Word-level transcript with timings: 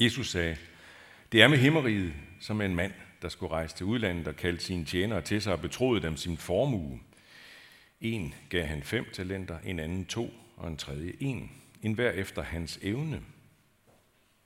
Jesus 0.00 0.30
sagde, 0.30 0.56
det 1.32 1.42
er 1.42 1.48
med 1.48 1.58
himmeriget 1.58 2.12
som 2.40 2.60
en 2.60 2.74
mand, 2.74 2.92
der 3.22 3.28
skulle 3.28 3.52
rejse 3.52 3.76
til 3.76 3.86
udlandet 3.86 4.28
og 4.28 4.36
kaldte 4.36 4.64
sine 4.64 4.84
tjenere 4.84 5.20
til 5.20 5.42
sig 5.42 5.52
og 5.52 5.60
betroede 5.60 6.02
dem 6.02 6.16
sin 6.16 6.36
formue. 6.36 7.00
En 8.00 8.34
gav 8.48 8.64
han 8.64 8.82
fem 8.82 9.06
talenter, 9.12 9.58
en 9.58 9.80
anden 9.80 10.04
to, 10.04 10.34
og 10.56 10.68
en 10.68 10.76
tredje 10.76 11.12
en. 11.20 11.50
En 11.82 11.92
hver 11.92 12.10
efter 12.10 12.42
hans 12.42 12.78
evne. 12.82 13.22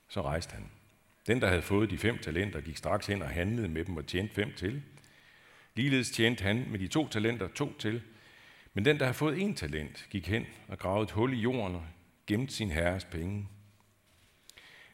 Så 0.08 0.22
rejste 0.22 0.54
han. 0.54 0.70
Den, 1.26 1.40
der 1.40 1.48
havde 1.48 1.62
fået 1.62 1.90
de 1.90 1.98
fem 1.98 2.18
talenter, 2.18 2.60
gik 2.60 2.76
straks 2.76 3.06
hen 3.06 3.22
og 3.22 3.28
handlede 3.28 3.68
med 3.68 3.84
dem 3.84 3.96
og 3.96 4.06
tjente 4.06 4.34
fem 4.34 4.52
til. 4.56 4.82
Ligeledes 5.74 6.10
tjente 6.10 6.44
han 6.44 6.66
med 6.70 6.78
de 6.78 6.88
to 6.88 7.08
talenter 7.08 7.48
to 7.48 7.78
til. 7.78 8.02
Men 8.74 8.84
den, 8.84 8.98
der 8.98 9.04
havde 9.04 9.14
fået 9.14 9.40
en 9.40 9.54
talent, 9.54 10.06
gik 10.10 10.28
hen 10.28 10.46
og 10.68 10.78
gravede 10.78 11.02
et 11.04 11.10
hul 11.10 11.32
i 11.32 11.36
jorden 11.36 11.76
og 11.76 11.86
gemte 12.26 12.54
sin 12.54 12.70
herres 12.70 13.04
penge. 13.04 13.48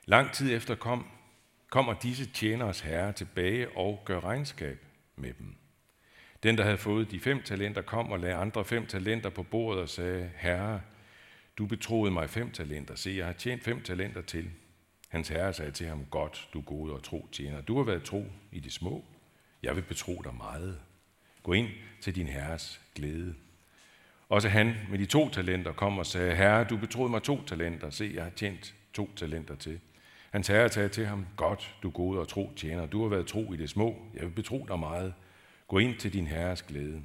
Lang 0.08 0.32
tid 0.32 0.56
efter 0.56 0.74
kom, 0.74 1.06
kommer 1.70 1.94
disse 1.94 2.26
tjeneres 2.26 2.80
herre 2.80 3.12
tilbage 3.12 3.76
og 3.76 4.02
gør 4.04 4.20
regnskab 4.20 4.84
med 5.16 5.34
dem. 5.38 5.56
Den, 6.42 6.58
der 6.58 6.64
havde 6.64 6.78
fået 6.78 7.10
de 7.10 7.20
fem 7.20 7.42
talenter, 7.42 7.82
kom 7.82 8.12
og 8.12 8.20
lagde 8.20 8.34
andre 8.34 8.64
fem 8.64 8.86
talenter 8.86 9.30
på 9.30 9.42
bordet 9.42 9.82
og 9.82 9.88
sagde, 9.88 10.30
Herre, 10.36 10.80
du 11.58 11.66
betroede 11.66 12.12
mig 12.12 12.30
fem 12.30 12.50
talenter. 12.50 12.94
Se, 12.94 13.14
jeg 13.16 13.26
har 13.26 13.32
tjent 13.32 13.64
fem 13.64 13.82
talenter 13.82 14.22
til. 14.22 14.50
Hans 15.08 15.28
herre 15.28 15.52
sagde 15.52 15.72
til 15.72 15.86
ham, 15.86 16.04
godt, 16.04 16.48
du 16.52 16.60
gode 16.60 16.94
og 16.94 17.02
tro 17.02 17.28
tjener. 17.32 17.60
Du 17.60 17.76
har 17.76 17.84
været 17.84 18.02
tro 18.02 18.26
i 18.52 18.60
det 18.60 18.72
små. 18.72 19.04
Jeg 19.62 19.76
vil 19.76 19.82
betro 19.82 20.22
dig 20.24 20.34
meget. 20.34 20.80
Gå 21.42 21.52
ind 21.52 21.68
til 22.00 22.14
din 22.14 22.26
herres 22.26 22.80
glæde. 22.94 23.34
Også 24.28 24.48
han 24.48 24.74
med 24.90 24.98
de 24.98 25.06
to 25.06 25.28
talenter 25.28 25.72
kom 25.72 25.98
og 25.98 26.06
sagde, 26.06 26.36
Herre, 26.36 26.64
du 26.64 26.76
betroede 26.76 27.10
mig 27.10 27.22
to 27.22 27.44
talenter. 27.44 27.90
Se, 27.90 28.12
jeg 28.14 28.24
har 28.24 28.30
tjent 28.30 28.74
to 28.92 29.10
talenter 29.16 29.54
til. 29.54 29.80
Hans 30.38 30.48
herre 30.48 30.68
sagde 30.68 30.88
til 30.88 31.06
ham, 31.06 31.26
godt, 31.36 31.74
du 31.82 31.90
gode 31.90 32.20
og 32.20 32.28
tro 32.28 32.52
tjener. 32.56 32.86
Du 32.86 33.02
har 33.02 33.08
været 33.08 33.26
tro 33.26 33.52
i 33.52 33.56
det 33.56 33.70
små. 33.70 33.96
Jeg 34.14 34.22
vil 34.22 34.30
betro 34.30 34.66
dig 34.68 34.78
meget. 34.78 35.14
Gå 35.68 35.78
ind 35.78 35.96
til 35.96 36.12
din 36.12 36.26
herres 36.26 36.62
glæde. 36.62 37.02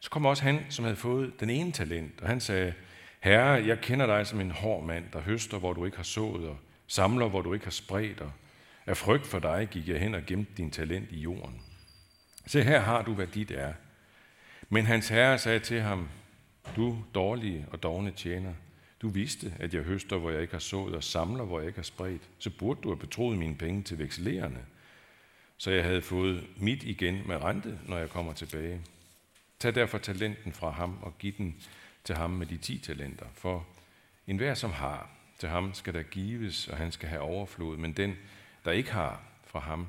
Så 0.00 0.10
kom 0.10 0.26
også 0.26 0.42
han, 0.42 0.66
som 0.68 0.84
havde 0.84 0.96
fået 0.96 1.40
den 1.40 1.50
ene 1.50 1.72
talent, 1.72 2.20
og 2.20 2.28
han 2.28 2.40
sagde, 2.40 2.74
Herre, 3.20 3.66
jeg 3.66 3.80
kender 3.80 4.06
dig 4.06 4.26
som 4.26 4.40
en 4.40 4.50
hård 4.50 4.84
mand, 4.84 5.04
der 5.12 5.20
høster, 5.20 5.58
hvor 5.58 5.72
du 5.72 5.84
ikke 5.84 5.96
har 5.96 6.04
sået, 6.04 6.48
og 6.48 6.56
samler, 6.86 7.28
hvor 7.28 7.42
du 7.42 7.54
ikke 7.54 7.66
har 7.66 7.70
spredt, 7.70 8.20
og 8.20 8.32
af 8.86 8.96
frygt 8.96 9.26
for 9.26 9.38
dig 9.38 9.68
gik 9.70 9.88
jeg 9.88 10.00
hen 10.00 10.14
og 10.14 10.22
gemte 10.26 10.52
din 10.56 10.70
talent 10.70 11.12
i 11.12 11.20
jorden. 11.20 11.62
Se, 12.46 12.62
her 12.62 12.80
har 12.80 13.02
du, 13.02 13.14
hvad 13.14 13.26
dit 13.26 13.50
er. 13.50 13.72
Men 14.68 14.86
hans 14.86 15.08
herre 15.08 15.38
sagde 15.38 15.58
til 15.58 15.80
ham, 15.80 16.08
du 16.76 16.98
dårlige 17.14 17.66
og 17.70 17.82
dogne 17.82 18.10
tjener, 18.10 18.52
du 19.02 19.08
vidste, 19.08 19.54
at 19.58 19.74
jeg 19.74 19.82
høster, 19.82 20.16
hvor 20.18 20.30
jeg 20.30 20.42
ikke 20.42 20.54
har 20.54 20.58
sået, 20.58 20.94
og 20.94 21.04
samler, 21.04 21.44
hvor 21.44 21.58
jeg 21.58 21.66
ikke 21.66 21.78
har 21.78 21.82
spredt. 21.82 22.22
Så 22.38 22.50
burde 22.50 22.80
du 22.82 22.88
have 22.88 22.98
betroet 22.98 23.38
mine 23.38 23.56
penge 23.56 23.82
til 23.82 23.98
vekselerende, 23.98 24.64
så 25.56 25.70
jeg 25.70 25.84
havde 25.84 26.02
fået 26.02 26.46
mit 26.56 26.82
igen 26.82 27.22
med 27.28 27.36
rente, 27.36 27.78
når 27.88 27.98
jeg 27.98 28.10
kommer 28.10 28.32
tilbage. 28.32 28.80
Tag 29.58 29.74
derfor 29.74 29.98
talenten 29.98 30.52
fra 30.52 30.70
ham 30.70 30.98
og 31.02 31.18
giv 31.18 31.32
den 31.32 31.56
til 32.04 32.14
ham 32.14 32.30
med 32.30 32.46
de 32.46 32.56
ti 32.56 32.78
talenter, 32.78 33.26
for 33.34 33.66
enhver 34.26 34.54
som 34.54 34.70
har, 34.70 35.10
til 35.38 35.48
ham 35.48 35.74
skal 35.74 35.94
der 35.94 36.02
gives, 36.02 36.68
og 36.68 36.76
han 36.76 36.92
skal 36.92 37.08
have 37.08 37.22
overflod, 37.22 37.76
men 37.76 37.92
den, 37.92 38.16
der 38.64 38.72
ikke 38.72 38.92
har 38.92 39.22
fra 39.44 39.60
ham, 39.60 39.88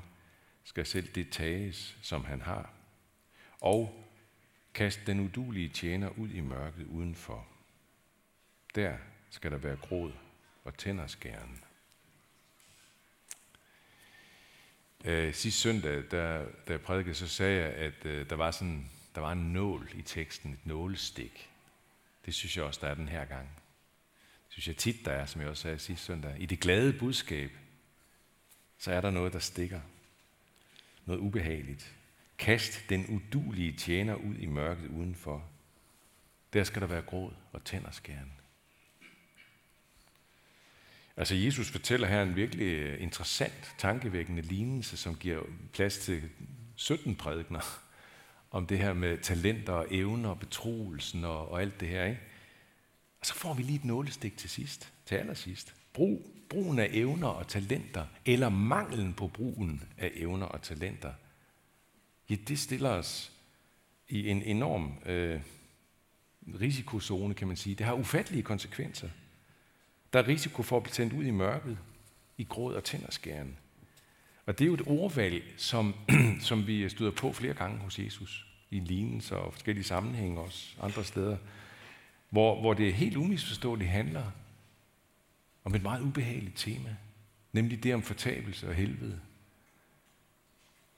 skal 0.64 0.86
selv 0.86 1.08
det 1.14 1.30
tages, 1.30 1.98
som 2.02 2.24
han 2.24 2.40
har. 2.40 2.70
Og 3.60 4.04
kast 4.74 5.00
den 5.06 5.20
udulige 5.20 5.68
tjener 5.68 6.18
ud 6.18 6.28
i 6.28 6.40
mørket 6.40 6.86
udenfor. 6.86 7.46
Der 8.74 8.96
skal 9.30 9.50
der 9.50 9.56
være 9.56 9.76
gråd 9.76 10.12
og 10.64 10.76
tænderskæren. 10.76 11.64
Øh, 15.04 15.34
sidste 15.34 15.60
søndag, 15.60 16.04
der, 16.10 16.46
da 16.68 16.72
jeg 16.72 16.80
prædikede, 16.80 17.14
så 17.14 17.28
sagde 17.28 17.62
jeg, 17.62 17.72
at 17.72 18.04
øh, 18.04 18.30
der, 18.30 18.36
var 18.36 18.50
sådan, 18.50 18.90
der 19.14 19.20
var 19.20 19.32
en 19.32 19.52
nål 19.52 19.90
i 19.94 20.02
teksten, 20.02 20.52
et 20.52 20.66
nålestik. 20.66 21.50
Det 22.26 22.34
synes 22.34 22.56
jeg 22.56 22.64
også, 22.64 22.80
der 22.82 22.88
er 22.88 22.94
den 22.94 23.08
her 23.08 23.24
gang. 23.24 23.48
Det 24.46 24.52
synes 24.52 24.68
jeg 24.68 24.76
tit, 24.76 25.04
der 25.04 25.12
er, 25.12 25.26
som 25.26 25.40
jeg 25.40 25.50
også 25.50 25.62
sagde 25.62 25.78
sidste 25.78 26.04
søndag. 26.04 26.34
I 26.38 26.46
det 26.46 26.60
glade 26.60 26.92
budskab, 26.92 27.50
så 28.78 28.92
er 28.92 29.00
der 29.00 29.10
noget, 29.10 29.32
der 29.32 29.38
stikker. 29.38 29.80
Noget 31.04 31.20
ubehageligt. 31.20 31.94
Kast 32.38 32.84
den 32.88 33.06
udulige 33.06 33.72
tjener 33.72 34.14
ud 34.14 34.34
i 34.34 34.46
mørket 34.46 34.88
udenfor. 34.88 35.48
Der 36.52 36.64
skal 36.64 36.82
der 36.82 36.88
være 36.88 37.02
gråd 37.02 37.32
og 37.52 37.64
tænderskæren. 37.64 38.37
Altså 41.18 41.34
Jesus 41.34 41.70
fortæller 41.70 42.06
her 42.06 42.22
en 42.22 42.36
virkelig 42.36 42.64
øh, 42.64 43.02
interessant, 43.02 43.74
tankevækkende 43.78 44.42
lignelse, 44.42 44.96
som 44.96 45.14
giver 45.14 45.42
plads 45.72 45.98
til 45.98 46.22
17 46.76 47.16
prædikner 47.16 47.80
om 48.50 48.66
det 48.66 48.78
her 48.78 48.92
med 48.92 49.18
talenter 49.18 49.72
og 49.72 49.86
evner 49.90 50.28
og 50.28 50.38
betroelsen 50.38 51.24
og, 51.24 51.48
og 51.48 51.62
alt 51.62 51.80
det 51.80 51.88
her. 51.88 52.04
Ikke? 52.04 52.20
Og 53.20 53.26
så 53.26 53.34
får 53.34 53.54
vi 53.54 53.62
lige 53.62 53.76
et 53.76 53.84
nålestik 53.84 54.36
til 54.36 54.50
sidst, 54.50 54.92
til 55.06 55.14
allersidst. 55.14 55.74
Brug, 55.92 56.30
brugen 56.48 56.78
af 56.78 56.88
evner 56.92 57.28
og 57.28 57.48
talenter, 57.48 58.06
eller 58.26 58.48
manglen 58.48 59.14
på 59.14 59.28
brugen 59.28 59.82
af 59.96 60.10
evner 60.14 60.46
og 60.46 60.62
talenter, 60.62 61.12
ja, 62.30 62.36
det 62.48 62.58
stiller 62.58 62.90
os 62.90 63.32
i 64.08 64.28
en 64.28 64.42
enorm 64.42 64.92
øh, 65.06 65.40
risikozone, 66.60 67.34
kan 67.34 67.48
man 67.48 67.56
sige. 67.56 67.74
Det 67.74 67.86
har 67.86 67.92
ufattelige 67.94 68.42
konsekvenser. 68.42 69.08
Der 70.12 70.18
er 70.18 70.28
risiko 70.28 70.62
for 70.62 70.76
at 70.76 70.82
blive 70.82 70.94
sendt 70.94 71.12
ud 71.12 71.24
i 71.24 71.30
mørket, 71.30 71.78
i 72.38 72.44
gråd 72.44 72.74
og 72.74 72.84
tænderskæren. 72.84 73.56
Og 74.46 74.58
det 74.58 74.64
er 74.64 74.68
jo 74.68 74.74
et 74.74 74.86
ordvalg, 74.86 75.42
som, 75.56 75.94
som 76.40 76.66
vi 76.66 76.88
støder 76.88 77.10
på 77.10 77.32
flere 77.32 77.54
gange 77.54 77.78
hos 77.78 77.98
Jesus, 77.98 78.46
i 78.70 78.80
lignelser 78.80 79.36
og 79.36 79.52
forskellige 79.52 79.84
sammenhænge 79.84 80.40
også, 80.40 80.76
andre 80.82 81.04
steder, 81.04 81.36
hvor, 82.30 82.60
hvor 82.60 82.74
det 82.74 82.94
helt 82.94 83.16
umisforståeligt 83.16 83.90
handler 83.90 84.24
om 85.64 85.74
et 85.74 85.82
meget 85.82 86.02
ubehageligt 86.02 86.56
tema, 86.56 86.96
nemlig 87.52 87.82
det 87.82 87.94
om 87.94 88.02
fortabelse 88.02 88.68
og 88.68 88.74
helvede. 88.74 89.20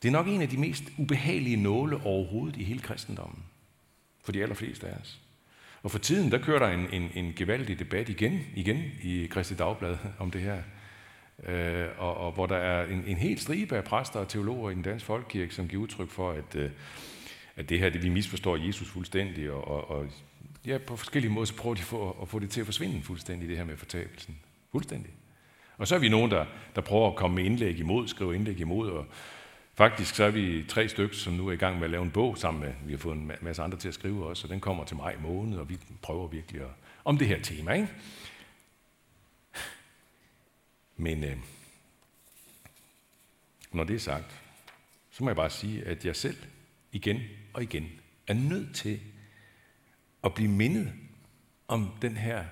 Det 0.03 0.09
er 0.09 0.13
nok 0.13 0.27
en 0.27 0.43
af 0.43 0.49
de 0.49 0.57
mest 0.57 0.85
ubehagelige 0.99 1.57
nåle 1.57 2.03
overhovedet 2.05 2.57
i 2.57 2.65
hele 2.65 2.81
kristendommen, 2.81 3.45
for 4.21 4.33
de 4.33 4.43
allerfleste 4.43 4.89
af 4.89 5.01
os. 5.01 5.21
Og 5.83 5.91
for 5.91 5.99
tiden, 5.99 6.33
der 6.33 6.39
kører 6.39 6.59
der 6.59 6.69
en, 6.69 6.87
en, 6.93 7.11
en 7.15 7.33
gevaldig 7.37 7.79
debat 7.79 8.09
igen, 8.09 8.41
igen 8.55 8.85
i 9.03 9.27
Kristi 9.31 9.55
Dagblad 9.55 9.97
om 10.19 10.31
det 10.31 10.41
her. 10.41 10.63
Øh, 11.47 11.89
og, 11.99 12.17
og 12.17 12.33
hvor 12.33 12.47
der 12.47 12.57
er 12.57 12.87
en, 12.87 13.05
en 13.07 13.17
hel 13.17 13.39
stribe 13.39 13.77
af 13.77 13.85
præster 13.85 14.21
og 14.21 14.29
teologer 14.29 14.71
i 14.71 14.75
den 14.75 14.83
danske 14.83 15.07
folkekirke, 15.07 15.55
som 15.55 15.69
giver 15.69 15.83
udtryk 15.83 16.11
for, 16.11 16.31
at, 16.31 16.57
øh, 16.57 16.71
at 17.57 17.69
det 17.69 17.79
her, 17.79 17.91
det 17.91 18.03
vi 18.03 18.09
misforstår 18.09 18.57
Jesus 18.57 18.89
fuldstændig, 18.89 19.51
og, 19.51 19.69
og, 19.69 19.91
og 19.91 20.07
ja, 20.67 20.79
på 20.79 20.97
forskellige 20.97 21.33
måder, 21.33 21.45
så 21.45 21.57
prøver 21.57 21.75
de 21.75 21.83
for, 21.83 22.17
at 22.23 22.29
få 22.29 22.39
det 22.39 22.51
til 22.51 22.61
at 22.61 22.67
forsvinde 22.67 23.03
fuldstændig, 23.03 23.49
det 23.49 23.57
her 23.57 23.65
med 23.65 23.77
fortabelsen. 23.77 24.39
Fuldstændig. 24.73 25.11
Og 25.77 25.89
så 25.89 25.95
er 25.95 25.99
vi 25.99 26.09
nogen, 26.09 26.31
der, 26.31 26.47
der 26.75 26.81
prøver 26.81 27.09
at 27.09 27.17
komme 27.17 27.35
med 27.35 27.45
indlæg 27.45 27.79
imod, 27.79 28.09
skrive 28.09 28.35
indlæg 28.35 28.61
imod, 28.61 28.91
og, 28.91 29.07
Faktisk 29.81 30.15
så 30.15 30.25
er 30.25 30.31
vi 30.31 30.65
tre 30.69 30.89
stykker, 30.89 31.17
som 31.17 31.33
nu 31.33 31.49
er 31.49 31.53
i 31.53 31.57
gang 31.57 31.77
med 31.77 31.85
at 31.85 31.91
lave 31.91 32.03
en 32.03 32.11
bog 32.11 32.39
sammen 32.39 32.61
med, 32.61 32.75
vi 32.85 32.93
har 32.93 32.99
fået 32.99 33.17
en 33.17 33.33
masse 33.41 33.63
andre 33.63 33.79
til 33.79 33.89
at 33.89 33.95
skrive 33.95 34.27
også, 34.27 34.47
og 34.47 34.51
den 34.51 34.61
kommer 34.61 34.85
til 34.85 34.97
maj 34.97 35.17
måned, 35.17 35.59
og 35.59 35.69
vi 35.69 35.79
prøver 36.03 36.29
virkelig 36.29 36.63
at, 36.63 36.69
om 37.05 37.19
det 37.19 37.29
her 37.29 37.43
tema. 37.43 37.73
Ikke? 37.73 37.89
Men 40.97 41.25
øh, 41.25 41.37
når 43.73 43.85
det 43.85 43.97
er 43.97 44.01
sagt, 44.01 44.43
så 45.11 45.25
må 45.25 45.31
jeg 45.31 45.37
bare 45.37 45.51
sige, 45.51 45.85
at 45.85 46.05
jeg 46.05 46.17
selv 46.17 46.37
igen 46.93 47.21
og 47.53 47.63
igen 47.63 47.91
er 48.27 48.35
nødt 48.35 48.77
til 48.77 49.01
at 50.25 50.35
blive 50.35 50.51
mindet 50.51 50.93
om 51.69 51.91
den 52.03 52.17
her 52.17 52.45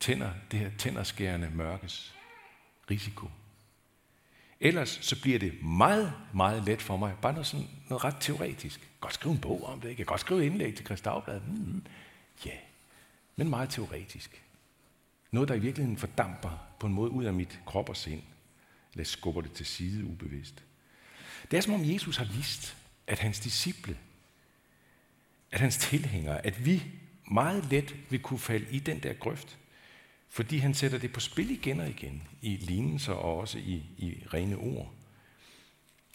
tænder, 0.00 0.30
det 0.50 0.58
her 0.58 0.70
tænderskærende 0.78 1.50
mørkes 1.54 2.14
risiko. 2.90 3.28
Ellers 4.64 4.98
så 5.02 5.20
bliver 5.20 5.38
det 5.38 5.62
meget, 5.62 6.12
meget 6.34 6.64
let 6.64 6.82
for 6.82 6.96
mig. 6.96 7.14
Bare 7.22 7.32
noget, 7.32 7.46
sådan, 7.46 7.66
noget 7.88 8.04
ret 8.04 8.16
teoretisk. 8.20 8.80
Jeg 8.80 8.88
kan 8.88 9.00
godt 9.00 9.14
skrive 9.14 9.32
en 9.32 9.40
bog 9.40 9.64
om 9.64 9.80
det. 9.80 9.88
Jeg 9.88 9.96
kan 9.96 10.06
godt 10.06 10.20
skrive 10.20 10.46
indlæg 10.46 10.74
til 10.74 10.84
Christafblad. 10.84 11.40
Mm, 11.40 11.52
mm-hmm. 11.52 11.86
ja, 12.44 12.50
yeah. 12.50 12.60
men 13.36 13.48
meget 13.48 13.70
teoretisk. 13.70 14.42
Noget, 15.30 15.48
der 15.48 15.54
i 15.54 15.58
virkeligheden 15.58 15.98
fordamper 15.98 16.66
på 16.80 16.86
en 16.86 16.92
måde 16.92 17.10
ud 17.10 17.24
af 17.24 17.32
mit 17.32 17.60
krop 17.66 17.88
og 17.88 17.96
sind. 17.96 18.22
Eller 18.92 19.04
skubber 19.04 19.40
det 19.40 19.52
til 19.52 19.66
side 19.66 20.04
ubevidst. 20.04 20.62
Det 21.50 21.56
er 21.56 21.60
som 21.60 21.74
om 21.74 21.84
Jesus 21.84 22.16
har 22.16 22.24
vist, 22.36 22.76
at 23.06 23.18
hans 23.18 23.40
disciple, 23.40 23.98
at 25.50 25.60
hans 25.60 25.76
tilhængere, 25.76 26.46
at 26.46 26.66
vi 26.66 26.82
meget 27.30 27.70
let 27.70 27.96
vil 28.10 28.22
kunne 28.22 28.38
falde 28.38 28.66
i 28.70 28.78
den 28.78 28.98
der 28.98 29.12
grøft, 29.12 29.58
fordi 30.34 30.58
han 30.58 30.74
sætter 30.74 30.98
det 30.98 31.12
på 31.12 31.20
spil 31.20 31.50
igen 31.50 31.80
og 31.80 31.88
igen 31.88 32.22
i 32.42 32.56
lignelser 32.56 33.12
og 33.12 33.38
også 33.38 33.58
i, 33.58 33.82
i 33.98 34.22
rene 34.34 34.56
ord. 34.56 34.92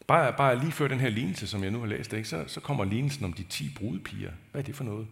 Bare, 0.07 0.33
bare 0.33 0.60
lige 0.60 0.71
før 0.71 0.88
den 0.88 1.00
her 1.00 1.10
lignelse, 1.10 1.48
som 1.48 1.63
jeg 1.63 1.71
nu 1.71 1.80
har 1.80 1.88
læst, 1.88 2.13
ikke, 2.13 2.30
så, 2.30 2.44
så 2.48 2.60
kommer 2.60 2.86
lignelsen 2.86 3.25
om 3.25 3.33
de 3.33 3.44
ti 3.44 3.69
brudepiger. 3.75 4.31
Hvad 4.51 4.62
er 4.62 4.66
det 4.66 4.75
for 4.75 4.83
noget? 4.83 5.07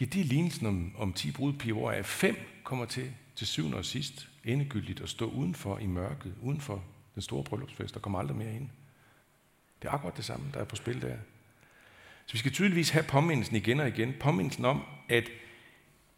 Ja, 0.00 0.04
det 0.04 0.20
er 0.20 0.24
lignelsen 0.24 0.66
om, 0.66 0.92
om 0.96 1.12
ti 1.12 1.30
brudepiger, 1.30 1.74
hvor 1.74 2.02
fem 2.02 2.36
kommer 2.64 2.84
til 2.84 3.12
til 3.36 3.46
syvende 3.46 3.76
og 3.76 3.84
sidst 3.84 4.28
endegyldigt 4.44 5.00
at 5.00 5.08
stå 5.08 5.30
udenfor 5.30 5.78
i 5.78 5.86
mørket, 5.86 6.34
udenfor 6.42 6.84
den 7.14 7.22
store 7.22 7.44
bryllupsfest, 7.44 7.96
og 7.96 8.02
kommer 8.02 8.18
aldrig 8.18 8.36
mere 8.36 8.54
ind. 8.54 8.68
Det 9.82 9.88
er 9.88 9.92
akkurat 9.92 10.16
det 10.16 10.24
samme, 10.24 10.46
der 10.54 10.60
er 10.60 10.64
på 10.64 10.76
spil 10.76 11.02
der. 11.02 11.16
Så 12.26 12.32
vi 12.32 12.38
skal 12.38 12.52
tydeligvis 12.52 12.90
have 12.90 13.04
påmindelsen 13.04 13.56
igen 13.56 13.80
og 13.80 13.88
igen. 13.88 14.14
Påmindelsen 14.20 14.64
om, 14.64 14.82
at 15.08 15.30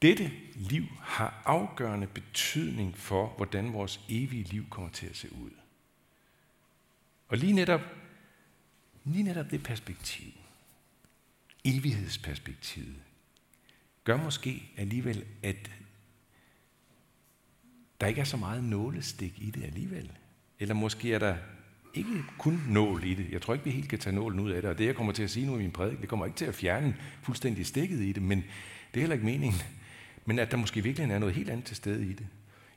dette 0.03 0.33
liv 0.55 0.85
har 1.01 1.43
afgørende 1.45 2.07
betydning 2.07 2.99
for, 2.99 3.35
hvordan 3.37 3.73
vores 3.73 4.01
evige 4.09 4.43
liv 4.43 4.69
kommer 4.71 4.91
til 4.91 5.07
at 5.07 5.17
se 5.17 5.33
ud. 5.33 5.51
Og 7.29 7.37
lige 7.37 7.53
netop, 7.53 7.81
lige 9.05 9.23
netop 9.23 9.51
det 9.51 9.63
perspektiv, 9.63 10.33
evighedsperspektivet, 11.65 12.97
gør 14.05 14.17
måske 14.17 14.73
alligevel, 14.77 15.25
at 15.43 15.71
der 18.01 18.07
ikke 18.07 18.21
er 18.21 18.25
så 18.25 18.37
meget 18.37 18.65
nålestik 18.65 19.39
i 19.39 19.51
det 19.51 19.65
alligevel. 19.65 20.13
Eller 20.59 20.75
måske 20.75 21.15
er 21.15 21.19
der 21.19 21.37
ikke 21.95 22.23
kun 22.39 22.63
nål 22.69 23.05
i 23.05 23.15
det. 23.15 23.31
Jeg 23.31 23.43
tror 23.43 23.55
ikke, 23.55 23.65
vi 23.65 23.71
helt 23.71 23.89
kan 23.89 23.99
tage 23.99 24.17
nålen 24.17 24.41
ud 24.41 24.51
af 24.51 24.63
det. 24.63 24.71
Og 24.71 24.79
det, 24.79 24.87
jeg 24.87 24.97
kommer 24.97 25.13
til 25.13 25.23
at 25.23 25.31
sige 25.31 25.47
nu 25.47 25.55
i 25.55 25.59
min 25.59 25.71
prædik, 25.71 26.01
det 26.01 26.09
kommer 26.09 26.27
ikke 26.27 26.39
til 26.39 26.45
at 26.45 26.55
fjerne 26.55 26.97
fuldstændig 27.23 27.67
stikket 27.67 28.01
i 28.01 28.13
det, 28.13 28.23
men 28.23 28.39
det 28.39 28.97
er 28.97 29.01
heller 29.01 29.15
ikke 29.15 29.27
meningen. 29.27 29.61
Men 30.27 30.39
at 30.39 30.51
der 30.51 30.57
måske 30.57 30.83
virkelig 30.83 31.11
er 31.11 31.19
noget 31.19 31.35
helt 31.35 31.51
andet 31.51 31.67
til 31.67 31.77
stede 31.77 32.07
i 32.11 32.13
det. 32.13 32.27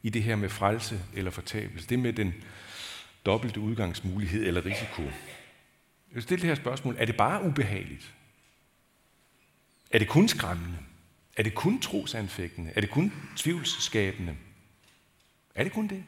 I 0.03 0.09
det 0.09 0.23
her 0.23 0.35
med 0.35 0.49
frelse 0.49 1.01
eller 1.13 1.31
fortabelse. 1.31 1.87
Det 1.87 1.99
med 1.99 2.13
den 2.13 2.33
dobbelte 3.25 3.59
udgangsmulighed 3.59 4.47
eller 4.47 4.65
risiko. 4.65 5.01
Jeg 5.01 6.15
vil 6.15 6.23
stille 6.23 6.41
det 6.41 6.47
her 6.47 6.55
spørgsmål. 6.55 6.95
Er 6.99 7.05
det 7.05 7.17
bare 7.17 7.43
ubehageligt? 7.43 8.13
Er 9.91 9.99
det 9.99 10.07
kun 10.07 10.27
skræmmende? 10.27 10.77
Er 11.37 11.43
det 11.43 11.55
kun 11.55 11.81
trosanfægtende? 11.81 12.71
Er 12.75 12.81
det 12.81 12.89
kun 12.89 13.13
tvivlsskabende? 13.35 14.35
Er 15.55 15.63
det 15.63 15.73
kun 15.73 15.87
det? 15.87 16.03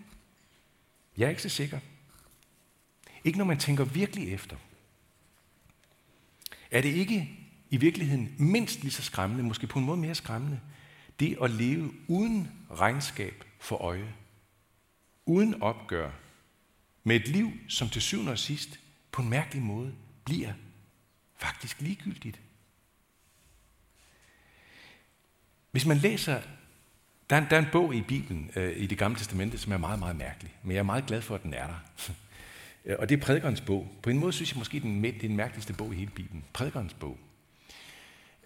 Jeg 1.18 1.26
er 1.26 1.30
ikke 1.30 1.42
så 1.42 1.50
sikker. 1.50 1.80
Ikke 3.24 3.38
når 3.38 3.46
man 3.46 3.60
tænker 3.60 3.84
virkelig 3.84 4.34
efter. 4.34 4.56
Er 6.72 6.82
det 6.82 6.90
ikke 6.90 7.30
i 7.70 7.78
virkeligheden 7.78 8.36
mindst 8.38 8.82
lige 8.82 8.92
så 8.92 9.02
skræmmende, 9.02 9.44
måske 9.44 9.68
på 9.68 9.80
en 9.80 9.86
måde 9.86 9.98
mere 9.98 10.16
skræmmende, 10.16 10.60
det 11.22 11.38
at 11.42 11.52
leve 11.52 11.94
uden 12.08 12.52
regnskab 12.72 13.44
for 13.60 13.76
øje, 13.76 14.14
uden 15.26 15.62
opgør, 15.62 16.12
med 17.04 17.16
et 17.16 17.28
liv, 17.28 17.52
som 17.68 17.90
til 17.90 18.02
syvende 18.02 18.32
og 18.32 18.40
sidst 18.40 18.80
på 19.12 19.22
en 19.22 19.30
mærkelig 19.30 19.64
måde 19.64 19.94
bliver 20.26 20.54
faktisk 21.38 21.82
ligegyldigt. 21.82 22.42
Hvis 25.72 25.86
man 25.86 25.98
læser, 25.98 26.42
der 27.30 27.36
er 27.36 27.42
en, 27.42 27.48
der 27.50 27.56
er 27.56 27.62
en 27.62 27.72
bog 27.72 27.96
i 27.96 28.02
Bibelen, 28.02 28.52
øh, 28.56 28.78
i 28.78 28.88
det 28.88 28.98
gamle 28.98 29.18
testamente, 29.18 29.58
som 29.58 29.72
er 29.72 29.78
meget, 29.78 30.00
meget 30.00 30.16
mærkelig, 30.16 30.54
men 30.64 30.72
jeg 30.72 30.80
er 30.80 30.84
meget 30.84 31.06
glad 31.06 31.22
for, 31.22 31.36
at 31.36 31.44
den 31.44 31.54
er 31.54 31.68
der. 31.68 31.80
og 33.00 33.10
det 33.10 33.18
er 33.18 33.22
prædikernes 33.22 33.62
bog. 33.62 33.92
På 34.04 34.10
en 34.10 34.20
måde 34.20 34.34
synes 34.34 34.52
jeg 34.52 34.58
måske, 34.58 34.80
den, 34.80 35.04
det 35.04 35.16
er 35.16 35.20
den 35.20 35.36
mærkeligste 35.36 35.74
bog 35.74 35.94
i 35.94 35.98
hele 35.98 36.12
Bibelen. 36.12 36.44
Prædikernes 36.54 36.94
bog. 36.94 37.20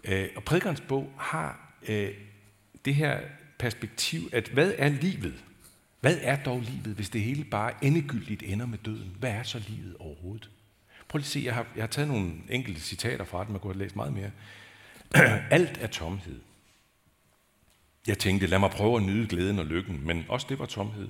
Øh, 0.04 0.28
og 0.36 0.44
prædikernes 0.44 0.80
bog 0.80 1.14
har 1.18 1.76
øh, 1.88 2.14
det 2.86 2.94
her 2.94 3.20
perspektiv, 3.58 4.28
at 4.32 4.48
hvad 4.48 4.72
er 4.78 4.88
livet? 4.88 5.44
Hvad 6.00 6.18
er 6.22 6.36
dog 6.36 6.60
livet, 6.60 6.96
hvis 6.96 7.08
det 7.08 7.20
hele 7.20 7.44
bare 7.44 7.72
endegyldigt 7.82 8.42
ender 8.42 8.66
med 8.66 8.78
døden? 8.78 9.16
Hvad 9.18 9.30
er 9.30 9.42
så 9.42 9.62
livet 9.68 9.96
overhovedet? 9.98 10.50
Prøv 11.08 11.18
lige 11.18 11.24
at 11.24 11.30
se, 11.30 11.42
jeg 11.44 11.54
har, 11.54 11.66
jeg 11.76 11.82
har 11.82 11.88
taget 11.88 12.08
nogle 12.08 12.32
enkelte 12.50 12.80
citater 12.80 13.24
fra 13.24 13.44
den, 13.44 13.52
man 13.52 13.60
kunne 13.60 13.74
have 13.74 13.82
læst 13.82 13.96
meget 13.96 14.12
mere. 14.12 14.30
Alt 15.50 15.78
er 15.80 15.86
tomhed. 15.86 16.40
Jeg 18.06 18.18
tænkte, 18.18 18.46
lad 18.46 18.58
mig 18.58 18.70
prøve 18.70 18.96
at 18.96 19.02
nyde 19.02 19.26
glæden 19.26 19.58
og 19.58 19.66
lykken, 19.66 20.06
men 20.06 20.24
også 20.28 20.46
det 20.50 20.58
var 20.58 20.66
tomhed. 20.66 21.08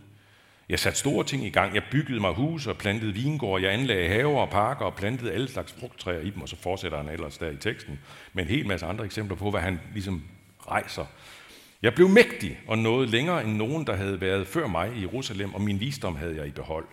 Jeg 0.69 0.79
satte 0.79 0.99
store 0.99 1.25
ting 1.25 1.45
i 1.45 1.51
gang. 1.51 1.75
Jeg 1.75 1.83
byggede 1.91 2.21
mig 2.21 2.33
hus 2.35 2.67
og 2.67 2.79
plantede 2.79 3.15
vingård. 3.15 3.63
Jeg 3.63 3.73
anlagde 3.73 4.09
haver 4.09 4.41
og 4.41 4.51
parker 4.51 4.85
og 4.85 4.95
plantede 4.95 5.33
alle 5.33 5.49
slags 5.49 5.73
frugttræer 5.73 6.21
i 6.21 6.31
dem, 6.31 6.43
og 6.43 6.49
så 6.49 6.57
fortsætter 6.57 6.99
han 6.99 7.09
ellers 7.09 7.39
der 7.39 7.51
i 7.51 7.57
teksten 7.57 7.99
med 8.33 8.43
en 8.43 8.49
hel 8.49 8.67
masse 8.67 8.87
andre 8.87 9.05
eksempler 9.05 9.37
på, 9.37 9.51
hvad 9.51 9.61
han 9.61 9.81
ligesom 9.93 10.25
rejser 10.69 11.07
jeg 11.87 11.95
blev 11.95 12.09
mægtig 12.09 12.61
og 12.67 12.79
nåede 12.79 13.07
længere 13.07 13.45
end 13.45 13.57
nogen, 13.57 13.87
der 13.87 13.97
havde 13.97 14.21
været 14.21 14.47
før 14.47 14.67
mig 14.67 14.97
i 14.97 15.01
Jerusalem, 15.01 15.55
og 15.55 15.61
min 15.61 15.81
visdom 15.81 16.17
havde 16.17 16.37
jeg 16.37 16.47
i 16.47 16.51
behold. 16.51 16.87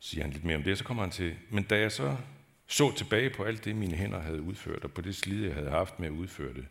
Så 0.00 0.08
siger 0.08 0.22
han 0.22 0.32
lidt 0.32 0.44
mere 0.44 0.56
om 0.56 0.62
det, 0.62 0.78
så 0.78 0.84
kommer 0.84 1.02
han 1.02 1.10
til, 1.10 1.34
men 1.50 1.64
da 1.64 1.78
jeg 1.78 1.92
så 1.92 2.16
så 2.66 2.96
tilbage 2.96 3.30
på 3.30 3.44
alt 3.44 3.64
det, 3.64 3.76
mine 3.76 3.96
hænder 3.96 4.20
havde 4.20 4.42
udført, 4.42 4.84
og 4.84 4.92
på 4.92 5.00
det 5.00 5.16
slid, 5.16 5.44
jeg 5.44 5.54
havde 5.54 5.70
haft 5.70 6.00
med 6.00 6.08
at 6.08 6.12
udføre 6.12 6.54
det, 6.54 6.66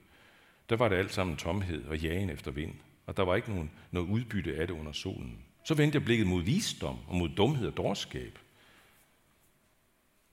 der 0.70 0.76
var 0.76 0.90
det 0.90 0.96
alt 0.96 1.14
sammen 1.14 1.38
tomhed 1.38 1.86
og 1.86 1.98
jagen 1.98 2.30
efter 2.30 2.52
vind, 2.52 2.74
og 3.06 3.18
der 3.18 3.24
var 3.24 3.36
ikke 3.36 3.52
nogen, 3.52 3.72
noget 3.92 4.08
udbytte 4.08 4.56
af 4.56 4.68
det 4.68 4.74
under 4.74 4.92
solen. 4.92 5.38
Så 5.66 5.74
vendte 5.74 5.96
jeg 5.96 6.06
blikket 6.06 6.28
mod 6.28 6.42
visdom 6.42 6.98
og 7.08 7.16
mod 7.16 7.30
dumhed 7.30 7.68
og 7.68 7.78
dårskab. 7.78 8.40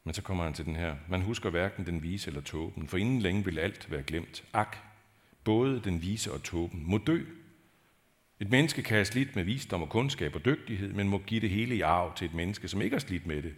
Men 0.04 0.14
så 0.14 0.22
kommer 0.22 0.44
han 0.44 0.52
til 0.52 0.64
den 0.64 0.76
her. 0.76 0.96
Man 1.08 1.22
husker 1.22 1.50
hverken 1.50 1.86
den 1.86 2.02
vise 2.02 2.28
eller 2.28 2.40
tåben, 2.40 2.88
for 2.88 2.96
inden 2.96 3.20
længe 3.20 3.44
vil 3.44 3.58
alt 3.58 3.90
være 3.90 4.02
glemt. 4.02 4.44
Ak, 4.52 4.76
både 5.48 5.80
den 5.84 6.02
vise 6.02 6.32
og 6.32 6.42
tåben, 6.42 6.82
må 6.86 6.98
dø. 6.98 7.24
Et 8.40 8.50
menneske 8.50 8.82
kan 8.82 8.94
have 8.94 9.04
slidt 9.04 9.36
med 9.36 9.44
visdom 9.44 9.82
og 9.82 9.88
kundskab 9.88 10.34
og 10.34 10.44
dygtighed, 10.44 10.92
men 10.92 11.08
må 11.08 11.18
give 11.18 11.40
det 11.40 11.50
hele 11.50 11.76
i 11.76 11.80
arv 11.80 12.16
til 12.16 12.24
et 12.24 12.34
menneske, 12.34 12.68
som 12.68 12.82
ikke 12.82 12.94
har 12.94 13.00
slidt 13.00 13.26
med 13.26 13.42
det. 13.42 13.54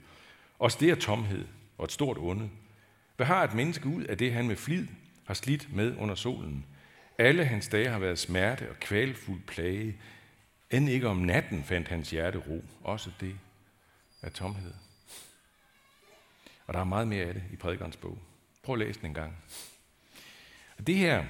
Også 0.58 0.78
det 0.80 0.90
er 0.90 0.94
tomhed 0.94 1.44
og 1.78 1.84
et 1.84 1.92
stort 1.92 2.18
onde. 2.18 2.50
Hvad 3.16 3.26
har 3.26 3.44
et 3.44 3.54
menneske 3.54 3.88
ud 3.88 4.02
af 4.02 4.18
det, 4.18 4.32
han 4.32 4.46
med 4.46 4.56
flid 4.56 4.86
har 5.26 5.34
slidt 5.34 5.76
med 5.76 5.96
under 5.98 6.14
solen? 6.14 6.66
Alle 7.18 7.44
hans 7.44 7.68
dage 7.68 7.88
har 7.88 7.98
været 7.98 8.18
smerte 8.18 8.70
og 8.70 8.80
kvalfuld 8.80 9.40
plage. 9.40 9.96
End 10.70 10.88
ikke 10.88 11.08
om 11.08 11.16
natten 11.16 11.64
fandt 11.64 11.88
hans 11.88 12.10
hjerte 12.10 12.38
ro. 12.38 12.64
Også 12.82 13.10
det 13.20 13.34
er 14.22 14.28
tomhed. 14.28 14.74
Og 16.66 16.74
der 16.74 16.80
er 16.80 16.84
meget 16.84 17.08
mere 17.08 17.24
af 17.24 17.34
det 17.34 17.42
i 17.52 17.56
prædikernes 17.56 17.96
bog. 17.96 18.18
Prøv 18.62 18.74
at 18.74 18.78
læse 18.78 19.00
den 19.00 19.06
en 19.06 19.14
gang. 19.14 19.36
Og 20.78 20.86
det 20.86 20.96
her, 20.96 21.24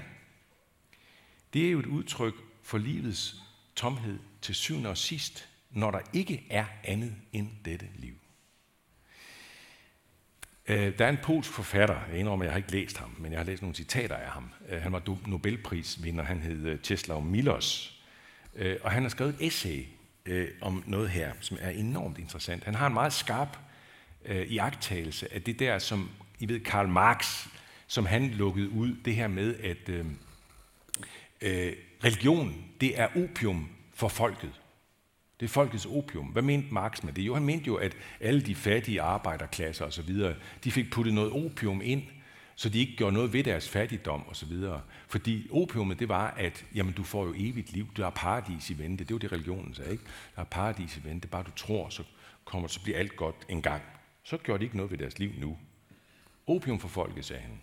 det 1.54 1.66
er 1.66 1.70
jo 1.70 1.78
et 1.78 1.86
udtryk 1.86 2.34
for 2.62 2.78
livets 2.78 3.36
tomhed 3.76 4.18
til 4.42 4.54
syvende 4.54 4.90
og 4.90 4.98
sidst, 4.98 5.48
når 5.70 5.90
der 5.90 6.00
ikke 6.12 6.46
er 6.50 6.64
andet 6.84 7.14
end 7.32 7.48
dette 7.64 7.86
liv. 7.96 8.14
Øh, 10.68 10.98
der 10.98 11.04
er 11.04 11.08
en 11.08 11.18
polsk 11.22 11.50
forfatter, 11.50 12.00
jeg 12.10 12.18
indrømmer, 12.18 12.44
jeg 12.44 12.52
har 12.52 12.56
ikke 12.56 12.72
læst 12.72 12.98
ham, 12.98 13.14
men 13.18 13.32
jeg 13.32 13.40
har 13.40 13.44
læst 13.44 13.62
nogle 13.62 13.74
citater 13.74 14.16
af 14.16 14.30
ham. 14.30 14.50
Øh, 14.68 14.82
han 14.82 14.92
var 14.92 15.18
Nobelprisvinder, 15.26 16.24
han 16.24 16.40
hed 16.40 16.66
øh, 16.66 16.78
Czeslaw 16.78 17.20
Milos. 17.20 17.96
Og 18.82 18.90
han 18.90 19.02
har 19.02 19.10
skrevet 19.10 19.34
et 19.40 19.46
essay 19.46 19.86
om 20.60 20.84
noget 20.86 21.10
her, 21.10 21.32
som 21.40 21.58
er 21.60 21.70
enormt 21.70 22.18
interessant. 22.18 22.64
Han 22.64 22.74
har 22.74 22.86
en 22.86 22.92
meget 22.92 23.12
skarp 23.12 23.58
iagttagelse 24.26 25.34
af 25.34 25.42
det 25.42 25.58
der, 25.58 25.78
som 25.78 26.10
I 26.38 26.48
ved, 26.48 26.60
Karl 26.60 26.88
Marx, 26.88 27.46
som 27.86 28.06
han 28.06 28.28
lukkede 28.28 28.70
ud, 28.70 28.96
det 29.04 29.14
her 29.14 29.28
med, 29.28 29.56
at 29.56 29.90
øh, 31.40 31.72
religion, 32.04 32.64
det 32.80 33.00
er 33.00 33.08
opium 33.16 33.68
for 33.94 34.08
folket. 34.08 34.60
Det 35.40 35.46
er 35.46 35.50
folkets 35.50 35.86
opium. 35.86 36.26
Hvad 36.26 36.42
mente 36.42 36.74
Marx 36.74 37.02
med 37.02 37.12
det? 37.12 37.22
Jo, 37.22 37.34
han 37.34 37.42
mente 37.42 37.66
jo, 37.66 37.74
at 37.74 37.96
alle 38.20 38.40
de 38.40 38.54
fattige 38.54 39.02
arbejderklasser 39.02 39.84
osv., 39.84 40.14
de 40.64 40.70
fik 40.70 40.92
puttet 40.92 41.14
noget 41.14 41.32
opium 41.32 41.80
ind, 41.84 42.02
så 42.54 42.68
de 42.68 42.78
ikke 42.78 42.96
gjorde 42.96 43.12
noget 43.12 43.32
ved 43.32 43.44
deres 43.44 43.68
fattigdom 43.68 44.28
osv. 44.28 44.52
Fordi 45.08 45.48
opiumet, 45.50 45.98
det 45.98 46.08
var, 46.08 46.30
at 46.30 46.64
jamen, 46.74 46.92
du 46.92 47.02
får 47.02 47.26
jo 47.26 47.34
evigt 47.36 47.72
liv, 47.72 47.86
du 47.96 48.02
har 48.02 48.10
paradis 48.10 48.70
i 48.70 48.78
vente. 48.78 49.04
Det 49.04 49.12
var 49.14 49.18
det, 49.18 49.32
religionen 49.32 49.74
sagde, 49.74 49.92
ikke? 49.92 50.04
Der 50.36 50.40
er 50.40 50.44
paradis 50.44 50.96
i 50.96 51.00
vente. 51.04 51.28
Bare 51.28 51.42
du 51.42 51.50
tror, 51.50 51.88
så, 51.88 52.02
kommer, 52.44 52.68
så 52.68 52.82
bliver 52.82 52.98
alt 52.98 53.16
godt 53.16 53.36
en 53.48 53.62
gang. 53.62 53.82
Så 54.22 54.36
gjorde 54.36 54.58
de 54.58 54.64
ikke 54.64 54.76
noget 54.76 54.90
ved 54.90 54.98
deres 54.98 55.18
liv 55.18 55.32
nu. 55.38 55.58
Opium 56.46 56.80
for 56.80 56.88
folket, 56.88 57.24
sagde 57.24 57.42
han. 57.42 57.60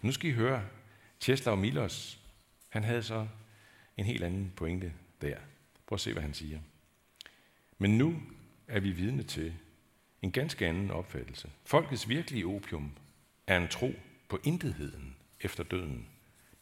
Men 0.00 0.08
nu 0.08 0.12
skal 0.12 0.30
I 0.30 0.32
høre, 0.32 0.62
Czeslaw 1.20 1.56
Milos, 1.56 2.17
han 2.68 2.84
havde 2.84 3.02
så 3.02 3.28
en 3.96 4.04
helt 4.04 4.24
anden 4.24 4.52
pointe 4.56 4.92
der. 5.20 5.36
Prøv 5.86 5.96
at 5.96 6.00
se, 6.00 6.12
hvad 6.12 6.22
han 6.22 6.34
siger. 6.34 6.60
Men 7.78 7.98
nu 7.98 8.22
er 8.68 8.80
vi 8.80 8.90
vidne 8.90 9.22
til 9.22 9.54
en 10.22 10.32
ganske 10.32 10.66
anden 10.66 10.90
opfattelse. 10.90 11.50
Folkets 11.64 12.08
virkelige 12.08 12.46
opium 12.46 12.92
er 13.46 13.56
en 13.56 13.68
tro 13.68 13.92
på 14.28 14.38
intetheden 14.44 15.16
efter 15.40 15.64
døden. 15.64 16.06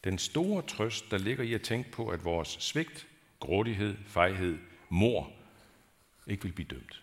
Den 0.05 0.19
store 0.19 0.63
trøst, 0.63 1.11
der 1.11 1.19
ligger 1.19 1.45
i 1.45 1.55
at 1.55 1.63
tænke 1.63 1.91
på, 1.91 2.09
at 2.09 2.25
vores 2.25 2.49
svigt, 2.49 3.07
grådighed, 3.41 3.97
fejhed, 4.07 4.59
mor 4.89 5.33
ikke 6.27 6.43
vil 6.43 6.53
blive 6.53 6.69
dømt. 6.69 7.03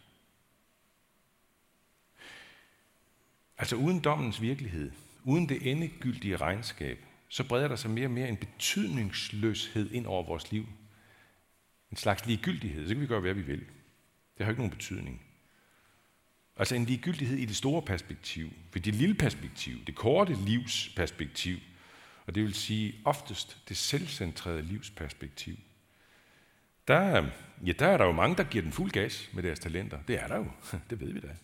Altså 3.58 3.76
uden 3.76 4.00
dommens 4.00 4.42
virkelighed, 4.42 4.92
uden 5.24 5.50
det 5.50 5.72
endegyldige 5.72 6.38
regnskab, 6.38 7.06
så 7.34 7.44
breder 7.44 7.68
der 7.68 7.76
sig 7.76 7.92
mere 7.92 8.08
og 8.08 8.12
mere 8.12 8.30
en 8.30 8.38
betydningsløshed 8.38 9.92
ind 9.92 10.06
over 10.06 10.24
vores 10.24 10.52
liv. 10.52 10.68
En 11.92 11.98
slags 11.98 12.26
ligegyldighed. 12.26 12.88
Så 12.88 12.94
kan 12.94 13.02
vi 13.02 13.08
gøre, 13.08 13.20
hvad 13.20 13.34
vi 13.34 13.42
vil. 13.42 13.60
Det 14.38 14.46
har 14.46 14.50
ikke 14.50 14.62
nogen 14.62 14.72
betydning. 14.72 15.22
Altså 16.58 16.76
en 16.76 16.86
ligegyldighed 16.86 17.38
i 17.38 17.46
det 17.46 17.56
store 17.56 17.82
perspektiv, 17.82 18.50
ved 18.74 18.82
det 18.82 18.96
lille 18.96 19.16
perspektiv, 19.16 19.86
det 19.86 19.96
korte 19.96 20.34
livs 20.46 20.94
perspektiv, 20.96 21.58
og 22.26 22.36
det 22.36 22.44
vil 22.44 22.54
sige 22.54 22.96
oftest 23.06 23.70
det 23.70 23.78
selvcentrerede 23.78 24.62
livsperspektiv. 24.62 25.56
der, 26.88 27.30
ja, 27.66 27.72
der 27.72 27.88
er 27.88 27.98
der 27.98 28.06
jo 28.06 28.12
mange, 28.12 28.36
der 28.36 28.44
giver 28.44 28.62
den 28.62 28.72
fuld 28.72 28.92
gas 28.92 29.30
med 29.34 29.44
deres 29.44 29.60
talenter. 29.60 30.00
Det 30.08 30.24
er 30.24 30.28
der 30.28 30.38
jo, 30.38 30.52
det 30.90 31.00
ved 31.00 31.14
vi 31.14 31.20
da. 31.20 31.36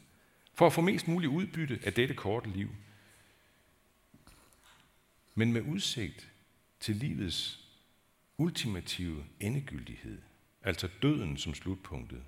For 0.53 0.65
at 0.65 0.73
få 0.73 0.81
mest 0.81 1.07
muligt 1.07 1.31
udbytte 1.31 1.79
af 1.83 1.93
dette 1.93 2.13
korte 2.13 2.49
liv. 2.49 2.69
Men 5.39 5.53
med 5.53 5.61
udsigt 5.61 6.31
til 6.79 6.95
livets 6.95 7.59
ultimative 8.37 9.25
endegyldighed, 9.39 10.21
altså 10.61 10.89
døden 11.01 11.37
som 11.37 11.53
slutpunktet, 11.53 12.23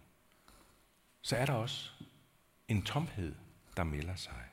så 1.21 1.35
er 1.35 1.45
der 1.45 1.53
også 1.53 1.89
en 2.67 2.81
tomhed, 2.81 3.35
der 3.77 3.83
melder 3.83 4.15
sig. 4.15 4.45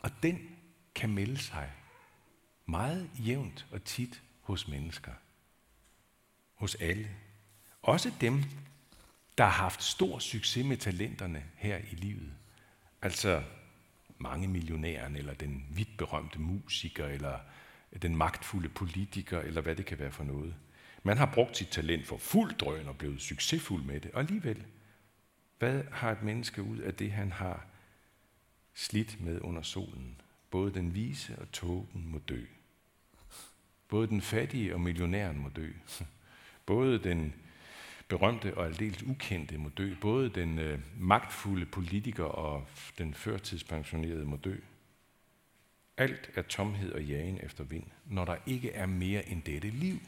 Og 0.00 0.10
den 0.22 0.56
kan 0.94 1.10
melde 1.10 1.38
sig 1.38 1.72
meget 2.66 3.10
jævnt 3.18 3.66
og 3.70 3.84
tit 3.84 4.22
hos 4.40 4.68
mennesker. 4.68 5.12
Hos 6.54 6.74
alle. 6.74 7.10
Også 7.82 8.12
dem, 8.20 8.42
der 9.38 9.44
har 9.44 9.62
haft 9.62 9.82
stor 9.82 10.18
succes 10.18 10.66
med 10.66 10.76
talenterne 10.76 11.44
her 11.56 11.76
i 11.76 11.94
livet. 11.94 12.32
Altså 13.02 13.42
mange 14.18 14.48
millionæren, 14.48 15.16
eller 15.16 15.34
den 15.34 15.66
vidt 15.70 15.96
berømte 15.98 16.40
musiker, 16.40 17.06
eller 17.06 17.38
den 18.02 18.16
magtfulde 18.16 18.68
politiker, 18.68 19.40
eller 19.40 19.60
hvad 19.60 19.76
det 19.76 19.86
kan 19.86 19.98
være 19.98 20.12
for 20.12 20.24
noget. 20.24 20.54
Man 21.02 21.18
har 21.18 21.30
brugt 21.34 21.56
sit 21.56 21.68
talent 21.68 22.06
for 22.06 22.16
fuld 22.16 22.54
drøn 22.54 22.88
og 22.88 22.98
blevet 22.98 23.20
succesfuld 23.20 23.84
med 23.84 24.00
det. 24.00 24.10
Og 24.10 24.20
alligevel, 24.20 24.64
hvad 25.58 25.82
har 25.90 26.12
et 26.12 26.22
menneske 26.22 26.62
ud 26.62 26.78
af 26.78 26.94
det, 26.94 27.12
han 27.12 27.32
har 27.32 27.66
slidt 28.74 29.20
med 29.20 29.40
under 29.40 29.62
solen? 29.62 30.20
Både 30.50 30.74
den 30.74 30.94
vise 30.94 31.38
og 31.38 31.52
tåben 31.52 32.08
må 32.08 32.18
dø. 32.18 32.44
Både 33.88 34.06
den 34.06 34.20
fattige 34.20 34.74
og 34.74 34.80
millionæren 34.80 35.38
må 35.38 35.48
dø. 35.48 35.68
Både 36.66 36.98
den 36.98 37.34
berømte 38.08 38.54
og 38.56 38.66
aldeles 38.66 39.02
ukendte 39.02 39.58
må 39.58 39.68
dø. 39.68 39.94
Både 40.00 40.28
den 40.28 40.58
øh, 40.58 40.78
magtfulde 40.98 41.66
politiker 41.66 42.24
og 42.24 42.66
den 42.98 43.14
førtidspensionerede 43.14 44.24
må 44.24 44.36
dø. 44.36 44.56
Alt 45.96 46.30
er 46.34 46.42
tomhed 46.42 46.92
og 46.92 47.04
jagen 47.04 47.38
efter 47.42 47.64
vind, 47.64 47.84
når 48.06 48.24
der 48.24 48.36
ikke 48.46 48.72
er 48.72 48.86
mere 48.86 49.28
end 49.28 49.42
dette 49.42 49.70
liv. 49.70 49.98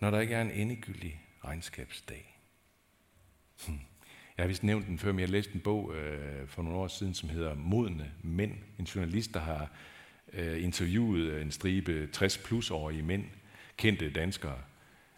Når 0.00 0.10
der 0.10 0.20
ikke 0.20 0.34
er 0.34 0.42
en 0.42 0.50
endegyldig 0.50 1.20
regnskabsdag. 1.44 2.38
Hmm. 3.66 3.80
Jeg 4.36 4.42
har 4.42 4.48
vist 4.48 4.62
nævnt 4.62 4.86
den 4.86 4.98
før, 4.98 5.12
men 5.12 5.20
jeg 5.20 5.28
læste 5.28 5.54
en 5.54 5.60
bog 5.60 5.94
øh, 5.94 6.48
for 6.48 6.62
nogle 6.62 6.78
år 6.78 6.88
siden, 6.88 7.14
som 7.14 7.28
hedder 7.28 7.54
Modne 7.54 8.12
Mænd. 8.22 8.52
En 8.78 8.84
journalist, 8.84 9.34
der 9.34 9.40
har 9.40 9.70
øh, 10.32 10.64
interviewet 10.64 11.42
en 11.42 11.50
stribe 11.50 12.08
60-plus-årige 12.16 13.02
mænd, 13.02 13.24
kendte 13.76 14.10
danskere. 14.10 14.58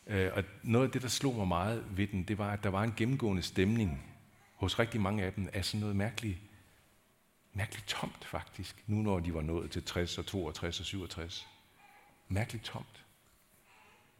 Øh, 0.06 0.30
og 0.34 0.44
noget 0.62 0.86
af 0.86 0.92
det, 0.92 1.02
der 1.02 1.08
slog 1.08 1.34
mig 1.36 1.48
meget 1.48 1.84
ved 1.96 2.06
den, 2.06 2.22
det 2.22 2.38
var, 2.38 2.52
at 2.52 2.62
der 2.62 2.70
var 2.70 2.82
en 2.82 2.94
gennemgående 2.96 3.42
stemning 3.42 4.14
hos 4.54 4.78
rigtig 4.78 5.00
mange 5.00 5.24
af 5.24 5.32
dem 5.32 5.48
af 5.52 5.64
sådan 5.64 5.80
noget 5.80 5.96
mærkeligt, 5.96 6.38
mærkeligt 7.56 7.86
tomt 7.86 8.24
faktisk, 8.24 8.84
nu 8.86 9.02
når 9.02 9.20
de 9.20 9.34
var 9.34 9.42
nået 9.42 9.70
til 9.70 9.84
60 9.84 10.18
og 10.18 10.26
62 10.26 10.80
og 10.80 10.86
67. 10.86 11.46
Mærkeligt 12.28 12.64
tomt 12.64 13.04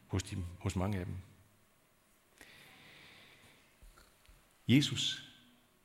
hos, 0.07 0.23
de, 0.23 0.37
hos 0.59 0.77
mange 0.77 0.99
af 0.99 1.07
dem. 1.07 1.15
Jesus, 4.69 5.23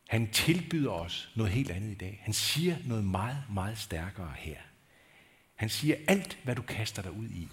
han 0.10 0.32
tilbyder 0.32 0.92
os 0.92 1.30
noget 1.36 1.52
helt 1.52 1.72
andet 1.72 1.92
i 1.92 1.96
dag. 1.96 2.22
Han 2.24 2.34
siger 2.34 2.78
noget 2.86 3.06
meget, 3.06 3.44
meget 3.50 3.78
stærkere 3.78 4.34
her. 4.38 4.58
Han 5.56 5.70
siger, 5.70 5.96
alt 6.08 6.40
hvad 6.44 6.56
du 6.56 6.62
kaster 6.62 7.02
dig 7.02 7.12
ud 7.12 7.28
i, 7.30 7.50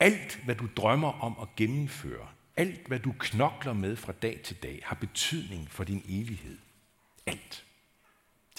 alt 0.00 0.40
hvad 0.44 0.54
du 0.54 0.68
drømmer 0.76 1.12
om 1.12 1.36
at 1.42 1.48
gennemføre, 1.56 2.28
alt 2.56 2.86
hvad 2.86 2.98
du 2.98 3.14
knokler 3.18 3.72
med 3.72 3.96
fra 3.96 4.12
dag 4.12 4.40
til 4.44 4.56
dag, 4.62 4.80
har 4.84 4.96
betydning 4.96 5.70
for 5.70 5.84
din 5.84 6.02
evighed. 6.08 6.58
Alt. 7.26 7.64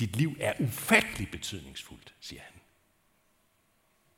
Dit 0.01 0.15
liv 0.15 0.35
er 0.39 0.53
ufattelig 0.59 1.31
betydningsfuldt, 1.31 2.13
siger 2.19 2.41
han. 2.41 2.53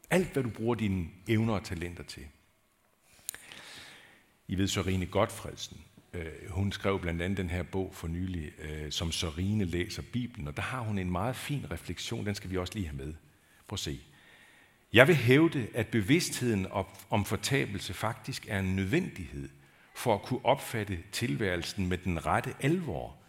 Alt, 0.10 0.34
hvad 0.34 0.44
du 0.44 0.50
bruger 0.50 0.75
dine 0.75 1.08
evner 1.28 1.54
og 1.54 1.63
talenter 1.63 2.04
til. 2.04 2.28
I 4.48 4.58
ved 4.58 4.68
Sørine 4.68 5.06
Godfredsen, 5.06 5.82
øh, 6.13 6.50
hun 6.50 6.72
skrev 6.72 7.02
blandt 7.02 7.22
andet 7.22 7.38
den 7.38 7.50
her 7.50 7.63
bog 7.63 7.96
for 7.96 8.08
nylig, 8.08 8.52
øh, 8.60 8.92
som 8.92 9.12
Sørine 9.12 9.66
læser 9.66 10.02
Bibelen, 10.13 10.48
og 10.48 10.56
der 10.56 10.62
har 10.62 10.80
hun 10.80 10.98
en 10.98 11.12
meget 11.12 11.36
fin 11.36 11.72
refleksion, 11.72 12.25
den 12.25 12.36
skal 12.36 12.50
vi 12.50 12.58
også 12.58 12.74
lige 12.74 12.88
have 12.88 12.98
med. 12.98 13.13
Prøv 13.68 13.75
at 13.75 13.80
se. 13.80 14.00
Jeg 14.94 15.08
vil 15.08 15.16
hævde, 15.16 15.68
at 15.74 15.88
bevidstheden 15.88 16.68
om 17.10 17.25
fortabelse 17.25 17.94
faktisk 17.94 18.46
er 18.50 18.60
en 18.60 18.75
nødvendighed 18.75 19.50
for 19.96 20.16
at 20.16 20.22
kunne 20.22 20.46
opfatte 20.46 21.00
tilværelsen 21.12 21.88
med 21.88 21.98
den 21.98 22.25
rette 22.25 22.56
alvor. 22.60 23.23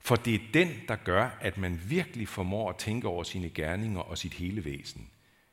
For 0.00 0.16
det 0.16 0.34
er 0.34 0.38
den, 0.54 0.68
der 0.88 0.96
gør, 0.96 1.38
at 1.40 1.58
man 1.58 1.80
virkelig 1.86 2.28
formår 2.28 2.70
at 2.70 2.76
tænke 2.76 3.08
over 3.08 3.24
sine 3.24 3.50
gerninger 3.50 4.00
og 4.00 4.18
sit 4.18 4.34
hele 4.34 4.64
væsen. 4.64 5.10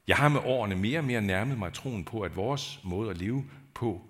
Jeg 0.07 0.17
har 0.17 0.29
med 0.29 0.41
årene 0.43 0.75
mere 0.75 0.99
og 0.99 1.05
mere 1.05 1.21
nærmet 1.21 1.57
mig 1.57 1.73
troen 1.73 2.05
på, 2.05 2.21
at 2.21 2.35
vores 2.35 2.79
måde 2.83 3.09
at 3.09 3.17
leve 3.17 3.45
på 3.73 4.01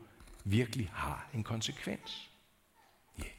virkelig 0.44 0.90
har 0.94 1.30
en 1.34 1.44
konsekvens. 1.44 2.30
Yeah. 3.20 3.32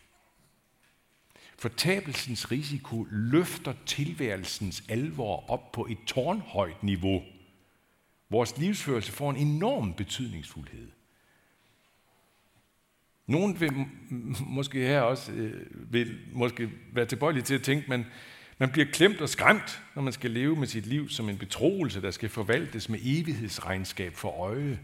Fortabelsens 1.59 2.51
risiko 2.51 3.07
løfter 3.11 3.75
tilværelsens 3.87 4.85
alvor 4.89 5.51
op 5.51 5.73
på 5.73 5.87
et 5.91 5.99
tårnhøjt 6.07 6.83
niveau. 6.83 7.23
Vores 8.31 8.59
livsførelse 8.59 9.13
får 9.13 9.31
en 9.31 9.37
enorm 9.37 9.95
betydningsfuldhed. 9.95 10.91
Nogen 13.29 13.61
vil 13.61 13.73
måske 14.47 14.79
her 14.79 15.01
også 15.01 15.33
øh, 15.33 15.93
vil 15.93 16.19
måske 16.33 16.71
være 16.93 17.07
tilbøjelige 17.07 17.43
til 17.43 17.55
at 17.55 17.63
tænke, 17.63 17.91
men 17.91 18.07
man 18.59 18.71
bliver 18.71 18.87
klemt 18.93 19.21
og 19.21 19.29
skræmt, 19.29 19.83
når 19.95 20.03
man 20.03 20.13
skal 20.13 20.31
leve 20.31 20.57
med 20.57 20.67
sit 20.67 20.87
liv 20.87 21.09
som 21.09 21.29
en 21.29 21.39
betroelse, 21.39 22.03
der 22.03 22.11
skal 22.11 22.29
forvaltes 22.29 22.89
med 22.89 22.99
evighedsregnskab 23.03 24.15
for 24.15 24.31
øje. 24.31 24.81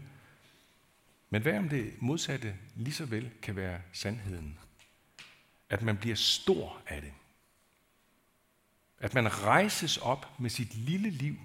Men 1.29 1.41
hvad 1.41 1.57
om 1.57 1.69
det 1.69 1.93
modsatte 1.99 2.53
lige 2.75 2.93
så 2.93 3.05
vel 3.05 3.29
kan 3.41 3.55
være 3.55 3.79
sandheden? 3.93 4.59
At 5.69 5.81
man 5.81 5.97
bliver 5.97 6.15
stor 6.15 6.81
af 6.87 7.01
det. 7.01 7.11
At 8.99 9.13
man 9.13 9.43
rejses 9.43 9.97
op 9.97 10.39
med 10.39 10.49
sit 10.49 10.75
lille 10.75 11.09
liv, 11.09 11.35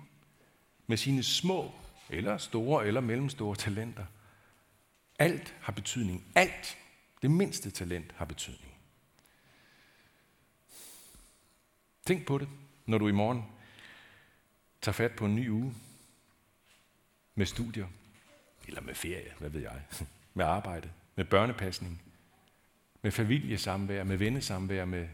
med 0.87 0.97
sine 0.97 1.23
små 1.23 1.73
eller 2.11 2.39
store 2.39 2.87
eller 2.87 3.01
mellemstore 3.01 3.57
talenter. 3.57 4.05
Alt 5.19 5.55
har 5.61 5.73
betydning. 5.73 6.25
Alt. 6.35 6.77
Det 7.23 7.31
mindste 7.31 7.71
talent 7.71 8.13
har 8.13 8.25
betydning. 8.25 8.75
Tænk 12.07 12.27
på 12.27 12.39
det, 12.39 12.49
når 12.87 12.99
du 12.99 13.09
i 13.09 13.13
morgen 13.13 13.45
tager 14.83 14.93
fat 14.93 15.13
på 15.17 15.27
en 15.27 15.35
ny 15.35 15.51
uge 15.51 15.75
med 17.35 17.47
studier, 17.47 17.87
eller 18.67 18.81
med 18.81 18.95
ferie, 18.95 19.33
hvad 19.39 19.51
ved 19.51 19.61
jeg, 19.61 19.83
med 20.35 20.45
arbejde, 20.45 20.91
med 21.17 21.25
børnepasning, 21.25 22.03
med 23.03 23.11
familiesamvær, 23.11 24.05
med 24.05 24.17
vennesamvær, 24.17 24.85
med, 24.85 25.09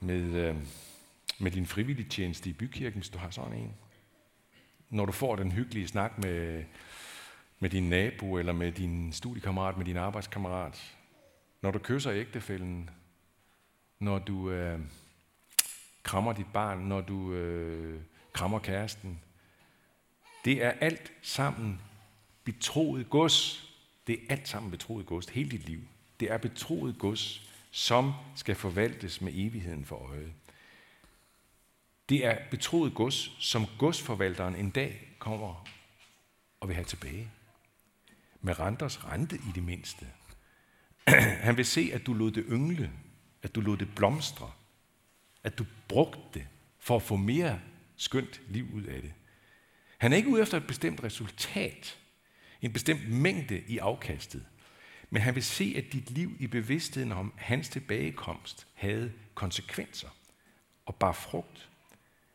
med, 0.00 0.22
øh, 0.22 0.56
med 1.38 1.50
din 1.50 1.66
frivillige 1.66 2.08
tjeneste 2.08 2.50
i 2.50 2.52
bykirken, 2.52 3.00
hvis 3.00 3.08
du 3.08 3.18
har 3.18 3.30
sådan 3.30 3.52
en. 3.52 3.74
Når 4.88 5.06
du 5.06 5.12
får 5.12 5.36
den 5.36 5.52
hyggelige 5.52 5.88
snak 5.88 6.18
med, 6.18 6.64
med 7.62 7.70
din 7.70 7.88
nabo, 7.88 8.38
eller 8.38 8.52
med 8.52 8.72
din 8.72 9.12
studiekammerat, 9.12 9.76
med 9.76 9.84
din 9.84 9.96
arbejdskammerat. 9.96 10.96
Når 11.60 11.70
du 11.70 11.78
kysser 11.78 12.12
ægtefælden, 12.12 12.90
når 13.98 14.18
du 14.18 14.50
øh, 14.50 14.80
krammer 16.02 16.32
dit 16.32 16.46
barn, 16.52 16.78
når 16.78 17.00
du 17.00 17.32
øh, 17.32 18.00
krammer 18.32 18.58
kæresten, 18.58 19.20
det 20.44 20.64
er 20.64 20.70
alt 20.70 21.12
sammen 21.22 21.80
betroet 22.44 23.10
gods. 23.10 23.68
Det 24.06 24.14
er 24.14 24.26
alt 24.28 24.48
sammen 24.48 24.70
betroet 24.70 25.06
gods, 25.06 25.28
hele 25.28 25.50
dit 25.50 25.66
liv. 25.66 25.80
Det 26.20 26.30
er 26.30 26.38
betroet 26.38 26.98
gods, 26.98 27.50
som 27.70 28.12
skal 28.36 28.54
forvaltes 28.54 29.20
med 29.20 29.32
evigheden 29.34 29.84
for 29.84 29.96
øje. 29.96 30.32
Det 32.08 32.26
er 32.26 32.38
betroet 32.50 32.94
gods, 32.94 33.32
som 33.38 33.66
godsforvalteren 33.78 34.56
en 34.56 34.70
dag 34.70 35.08
kommer 35.18 35.66
og 36.60 36.68
vil 36.68 36.74
have 36.74 36.84
tilbage. 36.84 37.30
Med 38.42 38.60
renters 38.60 39.04
rente 39.04 39.36
i 39.36 39.52
det 39.54 39.62
mindste. 39.62 40.06
Han 41.46 41.56
vil 41.56 41.64
se, 41.64 41.90
at 41.92 42.06
du 42.06 42.12
lod 42.14 42.30
det 42.30 42.44
yngle, 42.48 42.90
at 43.42 43.54
du 43.54 43.60
lod 43.60 43.76
det 43.76 43.94
blomstre, 43.94 44.50
at 45.44 45.58
du 45.58 45.66
brugte 45.88 46.20
det 46.34 46.46
for 46.78 46.96
at 46.96 47.02
få 47.02 47.16
mere 47.16 47.60
skønt 47.96 48.40
liv 48.48 48.66
ud 48.74 48.82
af 48.82 49.02
det. 49.02 49.12
Han 49.98 50.12
er 50.12 50.16
ikke 50.16 50.28
ude 50.28 50.42
efter 50.42 50.56
et 50.56 50.66
bestemt 50.66 51.04
resultat, 51.04 51.98
en 52.62 52.72
bestemt 52.72 53.08
mængde 53.10 53.62
i 53.68 53.78
afkastet, 53.78 54.46
men 55.10 55.22
han 55.22 55.34
vil 55.34 55.42
se, 55.42 55.74
at 55.76 55.92
dit 55.92 56.10
liv 56.10 56.36
i 56.38 56.46
bevidstheden 56.46 57.12
om 57.12 57.32
hans 57.36 57.68
tilbagekomst 57.68 58.66
havde 58.74 59.12
konsekvenser 59.34 60.08
og 60.86 60.94
bar 60.94 61.12
frugt. 61.12 61.68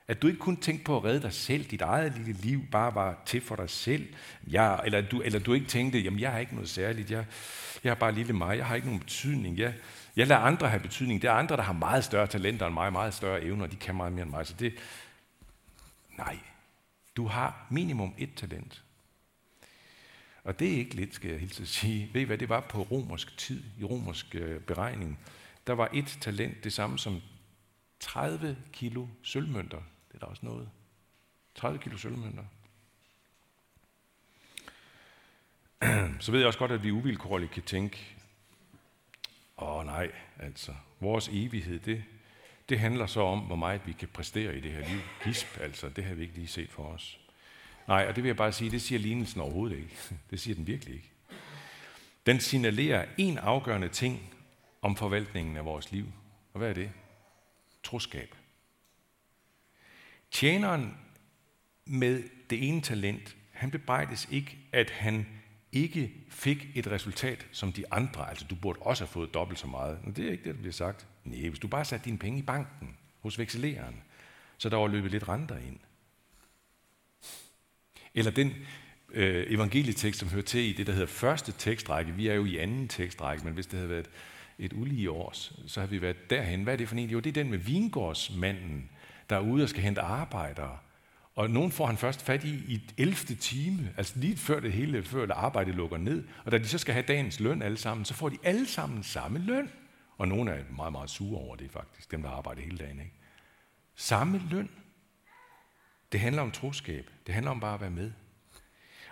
At 0.08 0.22
du 0.22 0.28
ikke 0.28 0.40
kun 0.40 0.58
tænkte 0.58 0.84
på 0.84 0.98
at 0.98 1.04
redde 1.04 1.22
dig 1.22 1.34
selv, 1.34 1.66
dit 1.66 1.82
eget 1.82 2.14
lille 2.16 2.34
liv 2.34 2.66
bare 2.72 2.96
var 2.96 3.22
til 3.26 3.42
for 3.42 3.56
dig 3.56 3.70
selv. 3.70 4.14
Ja, 4.52 4.78
eller, 4.86 5.02
du, 5.02 5.22
eller 5.22 5.40
du 5.40 5.54
ikke 5.54 5.68
tænkte, 5.68 6.00
jamen 6.00 6.20
jeg 6.20 6.32
har 6.32 6.40
ikke 6.40 6.54
noget 6.54 6.70
særligt, 6.70 7.12
jeg, 7.12 7.26
jeg 7.84 7.92
er 7.92 7.96
bare 7.96 8.12
lille 8.12 8.34
mig, 8.34 8.58
jeg 8.58 8.66
har 8.66 8.76
ikke 8.76 8.88
nogen 8.88 9.00
betydning. 9.00 9.58
Jeg, 9.58 9.74
jeg 10.16 10.28
lader 10.28 10.42
andre 10.42 10.70
have 10.70 10.82
betydning. 10.82 11.22
Det 11.22 11.28
er 11.28 11.34
andre, 11.34 11.58
der 11.58 11.64
har 11.64 11.74
meget 11.74 12.04
større 12.04 12.28
talenter 12.28 12.66
end 12.66 12.74
mig, 12.74 12.92
meget 12.92 13.14
større 13.14 13.44
evner, 13.44 13.68
de 13.68 13.76
kan 13.76 13.96
meget 13.96 14.14
mere 14.14 14.24
end 14.24 14.32
mig. 14.32 14.48
Så 14.48 14.54
det, 14.60 14.74
nej, 16.18 16.38
du 17.18 17.28
har 17.28 17.68
minimum 17.70 18.14
et 18.18 18.30
talent. 18.36 18.84
Og 20.44 20.60
det 20.60 20.74
er 20.74 20.78
ikke 20.78 20.96
lidt, 20.96 21.16
skal 21.16 21.32
jeg 21.32 21.40
hilse 21.40 21.62
at 21.62 21.68
sige. 21.68 22.10
Ved 22.14 22.22
I 22.22 22.24
hvad 22.24 22.38
det 22.38 22.50
var 22.50 22.60
på 22.60 22.82
romersk 22.82 23.38
tid, 23.38 23.64
i 23.80 23.84
romersk 23.84 24.36
øh, 24.36 24.62
beregning? 24.62 25.20
Der 25.68 25.74
var 25.74 25.90
et 25.94 26.18
talent 26.22 26.64
det 26.64 26.74
samme 26.74 27.00
som 27.00 27.22
30 28.00 28.58
kilo 28.74 29.08
sølvmønter. 29.24 29.82
Det 30.18 30.24
er 30.24 30.28
da 30.28 30.30
også 30.30 30.46
noget. 30.46 30.70
30 31.56 31.80
kilo 31.80 31.98
sølvmønter. 31.98 32.44
Så 36.24 36.32
ved 36.32 36.40
jeg 36.40 36.48
også 36.48 36.60
godt, 36.60 36.72
at 36.72 36.84
vi 36.84 36.92
uvilkårligt 36.92 37.52
kan 37.52 37.64
tænke, 37.64 38.18
åh 39.58 39.86
nej, 39.86 40.12
altså, 40.40 40.74
vores 41.00 41.30
evighed, 41.32 41.80
det, 41.80 42.04
det 42.70 42.80
handler 42.80 43.06
så 43.06 43.22
om, 43.22 43.40
hvor 43.40 43.56
meget 43.56 43.82
vi 43.86 43.92
kan 43.92 44.08
præstere 44.08 44.58
i 44.58 44.60
det 44.60 44.72
her 44.72 44.90
liv. 44.90 45.00
Gisp, 45.24 45.60
altså, 45.60 45.90
det 45.90 46.04
har 46.04 46.16
vi 46.16 46.22
ikke 46.22 46.36
lige 46.36 46.48
set 46.48 46.70
for 46.70 46.84
os. 46.84 47.20
Nej, 47.88 48.06
og 48.10 48.16
det 48.16 48.24
vil 48.24 48.30
jeg 48.30 48.38
bare 48.38 48.52
sige, 48.52 48.72
det 48.72 48.82
siger 48.82 49.00
lignelsen 49.00 49.42
overhovedet 49.42 49.78
ikke. 49.78 49.98
Det 50.32 50.40
siger 50.40 50.56
den 50.56 50.68
virkelig 50.68 50.96
ikke. 50.96 51.12
Den 52.26 52.40
signalerer 52.40 53.06
en 53.18 53.38
afgørende 53.38 53.90
ting 53.90 54.34
om 54.82 54.96
forvaltningen 54.96 55.58
af 55.58 55.66
vores 55.66 55.92
liv. 55.92 56.06
Og 56.54 56.58
hvad 56.58 56.70
er 56.70 56.74
det? 56.74 56.92
Troskab. 57.84 58.36
Tjeneren 60.38 60.98
med 61.86 62.24
det 62.50 62.68
ene 62.68 62.82
talent, 62.82 63.36
han 63.52 63.72
bebrejdes 63.72 64.28
ikke, 64.32 64.58
at 64.72 64.90
han 64.90 65.28
ikke 65.72 66.14
fik 66.30 66.68
et 66.76 66.88
resultat 66.88 67.48
som 67.52 67.74
de 67.74 67.94
andre. 67.94 68.30
Altså, 68.30 68.46
du 68.50 68.56
burde 68.56 68.80
også 68.80 69.04
have 69.04 69.12
fået 69.12 69.34
dobbelt 69.34 69.60
så 69.60 69.68
meget. 69.68 70.00
Men 70.04 70.14
det 70.14 70.28
er 70.28 70.32
ikke 70.32 70.44
det, 70.44 70.56
der 70.56 70.60
bliver 70.60 70.74
sagt. 70.74 71.08
Nej, 71.24 71.50
hvis 71.50 71.60
du 71.60 71.68
bare 71.68 71.86
satte 71.86 72.06
dine 72.06 72.18
penge 72.18 72.40
i 72.40 72.42
banken 72.42 72.98
hos 73.20 73.40
vekseleren, 73.40 73.96
så 74.58 74.70
der 74.70 74.78
var 74.78 74.88
løbet 74.88 75.12
lidt 75.12 75.28
renter 75.28 75.58
ind. 75.58 75.80
Eller 78.14 78.32
den 78.32 78.54
øh, 79.10 79.46
evangelietekst, 79.50 80.20
som 80.20 80.30
hører 80.30 80.44
til 80.44 80.62
i 80.62 80.74
det, 80.74 80.88
der 80.88 80.94
hedder 80.94 81.08
første 81.08 81.54
tekstrække. 81.58 82.12
Vi 82.12 82.28
er 82.28 82.34
jo 82.34 82.46
i 82.46 82.58
anden 82.58 82.88
tekstrække, 82.88 83.46
men 83.46 83.54
hvis 83.54 83.68
det 83.68 83.80
havde 83.80 83.90
været 83.90 84.10
et 84.60 84.74
ulige 84.74 85.12
års, 85.12 85.54
så 85.68 85.80
har 85.80 85.88
vi 85.88 86.02
været 86.02 86.30
derhen. 86.30 86.64
Hvad 86.64 86.74
er 86.74 86.78
det 86.78 86.90
for 86.90 86.96
en? 86.96 87.10
Jo, 87.10 87.20
det 87.20 87.30
er 87.30 87.44
den 87.44 87.50
med 87.50 87.58
vingårdsmanden, 87.58 88.90
der 89.30 89.36
er 89.36 89.40
ude 89.40 89.64
og 89.64 89.70
skal 89.70 89.84
hente 89.84 90.02
arbejdere. 90.02 90.78
Og 91.36 91.50
nogen 91.50 91.72
får 91.72 91.86
han 91.86 91.98
først 91.98 92.22
fat 92.22 92.44
i 92.44 92.54
i 92.54 92.82
11. 92.98 93.16
time, 93.16 93.94
altså 93.98 94.14
lige 94.16 94.38
før 94.38 94.60
det 94.60 94.74
hele, 94.74 95.04
før 95.04 95.26
det 95.26 95.32
arbejde 95.34 95.72
lukker 95.72 95.98
ned. 95.98 96.24
Og 96.46 96.52
da 96.52 96.58
de 96.58 96.68
så 96.68 96.78
skal 96.78 96.94
have 96.94 97.06
dagens 97.08 97.40
løn 97.40 97.62
alle 97.62 97.78
sammen, 97.78 98.06
så 98.06 98.14
får 98.14 98.30
de 98.30 98.38
alle 98.44 98.68
sammen 98.68 99.04
samme 99.04 99.40
løn. 99.40 99.70
Og 100.18 100.28
nogle 100.28 100.52
er 100.52 100.64
meget, 100.78 100.92
meget 100.92 101.10
sure 101.10 101.40
over 101.40 101.56
det 101.56 101.72
faktisk, 101.72 102.12
dem 102.12 102.22
der 102.22 102.30
arbejder 102.30 102.62
hele 102.62 102.78
dagen. 102.78 103.00
Ikke? 103.00 103.14
Samme 103.96 104.42
løn. 104.52 104.70
Det 106.12 106.20
handler 106.20 106.42
om 106.42 106.52
troskab. 106.52 107.10
Det 107.28 107.34
handler 107.34 107.52
om 107.52 107.60
bare 107.60 107.74
at 107.74 107.82
være 107.82 107.90
med. 107.90 108.12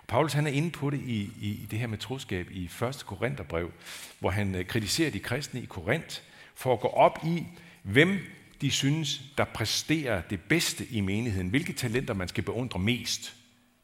Paulus 0.07 0.33
han 0.33 0.47
er 0.47 0.51
inde 0.51 0.71
på 0.71 0.89
det 0.89 0.99
i, 0.99 1.31
i, 1.41 1.49
i 1.49 1.67
det 1.71 1.79
her 1.79 1.87
med 1.87 1.97
troskab 1.97 2.51
i 2.51 2.65
1. 2.65 3.03
Korintherbrev, 3.05 3.71
hvor 4.19 4.29
han 4.29 4.55
øh, 4.55 4.65
kritiserer 4.65 5.11
de 5.11 5.19
kristne 5.19 5.61
i 5.61 5.65
Korinth 5.65 6.21
for 6.55 6.73
at 6.73 6.79
gå 6.79 6.87
op 6.87 7.19
i, 7.25 7.45
hvem 7.83 8.19
de 8.61 8.71
synes, 8.71 9.21
der 9.37 9.43
præsterer 9.43 10.21
det 10.21 10.41
bedste 10.41 10.85
i 10.85 11.01
menigheden, 11.01 11.49
hvilke 11.49 11.73
talenter 11.73 12.13
man 12.13 12.27
skal 12.27 12.43
beundre 12.43 12.79
mest. 12.79 13.35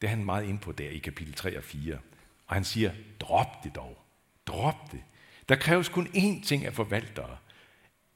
Det 0.01 0.07
er 0.07 0.11
han 0.11 0.25
meget 0.25 0.47
inde 0.47 0.59
på 0.59 0.71
der 0.71 0.89
i 0.89 0.97
kapitel 0.97 1.33
3 1.33 1.57
og 1.57 1.63
4. 1.63 1.97
Og 2.47 2.55
han 2.55 2.63
siger, 2.63 2.91
drop 3.19 3.63
det 3.63 3.75
dog. 3.75 3.97
Drop 4.47 4.91
det. 4.91 5.01
Der 5.49 5.55
kræves 5.55 5.89
kun 5.89 6.07
én 6.07 6.45
ting 6.45 6.65
af 6.65 6.73
forvaltere, 6.73 7.37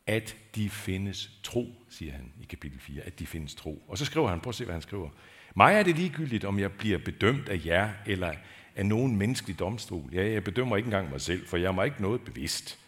at 0.08 0.36
de 0.56 0.70
findes 0.70 1.32
tro, 1.44 1.86
siger 1.90 2.12
han 2.12 2.32
i 2.42 2.46
kapitel 2.46 2.80
4, 2.80 3.02
at 3.02 3.20
de 3.20 3.28
findes 3.28 3.56
tro. 3.56 3.84
Og 3.88 3.98
så 3.98 4.06
skriver 4.06 4.30
han, 4.30 4.40
prøv 4.40 4.50
at 4.50 4.56
se, 4.56 4.64
hvad 4.64 4.76
han 4.76 4.82
skriver. 4.82 5.10
Mig 5.56 5.74
er 5.74 5.84
det 5.84 5.96
ligegyldigt, 5.96 6.46
om 6.46 6.60
jeg 6.60 6.72
bliver 6.72 6.98
bedømt 6.98 7.50
af 7.50 7.62
jer 7.66 7.90
eller 8.06 8.34
af 8.76 8.86
nogen 8.86 9.16
menneskelig 9.16 9.60
domstol. 9.60 10.10
Ja, 10.14 10.32
jeg 10.32 10.44
bedømmer 10.44 10.78
ikke 10.78 10.88
engang 10.88 11.10
mig 11.10 11.22
selv, 11.22 11.48
for 11.48 11.58
jeg 11.58 11.68
er 11.68 11.72
mig 11.72 11.86
ikke 11.86 12.02
noget 12.02 12.22
bevidst. 12.22 12.80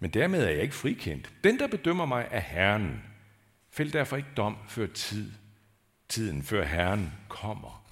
Men 0.00 0.10
dermed 0.10 0.44
er 0.44 0.50
jeg 0.50 0.62
ikke 0.62 0.74
frikendt. 0.74 1.32
Den, 1.44 1.58
der 1.58 1.66
bedømmer 1.66 2.06
mig, 2.06 2.28
er 2.30 2.40
Herren. 2.40 3.02
Fæld 3.74 3.92
derfor 3.92 4.16
ikke 4.16 4.28
dom 4.36 4.56
før 4.68 4.86
tid, 4.86 5.32
tiden, 6.08 6.42
før 6.42 6.64
Herren 6.64 7.12
kommer. 7.28 7.84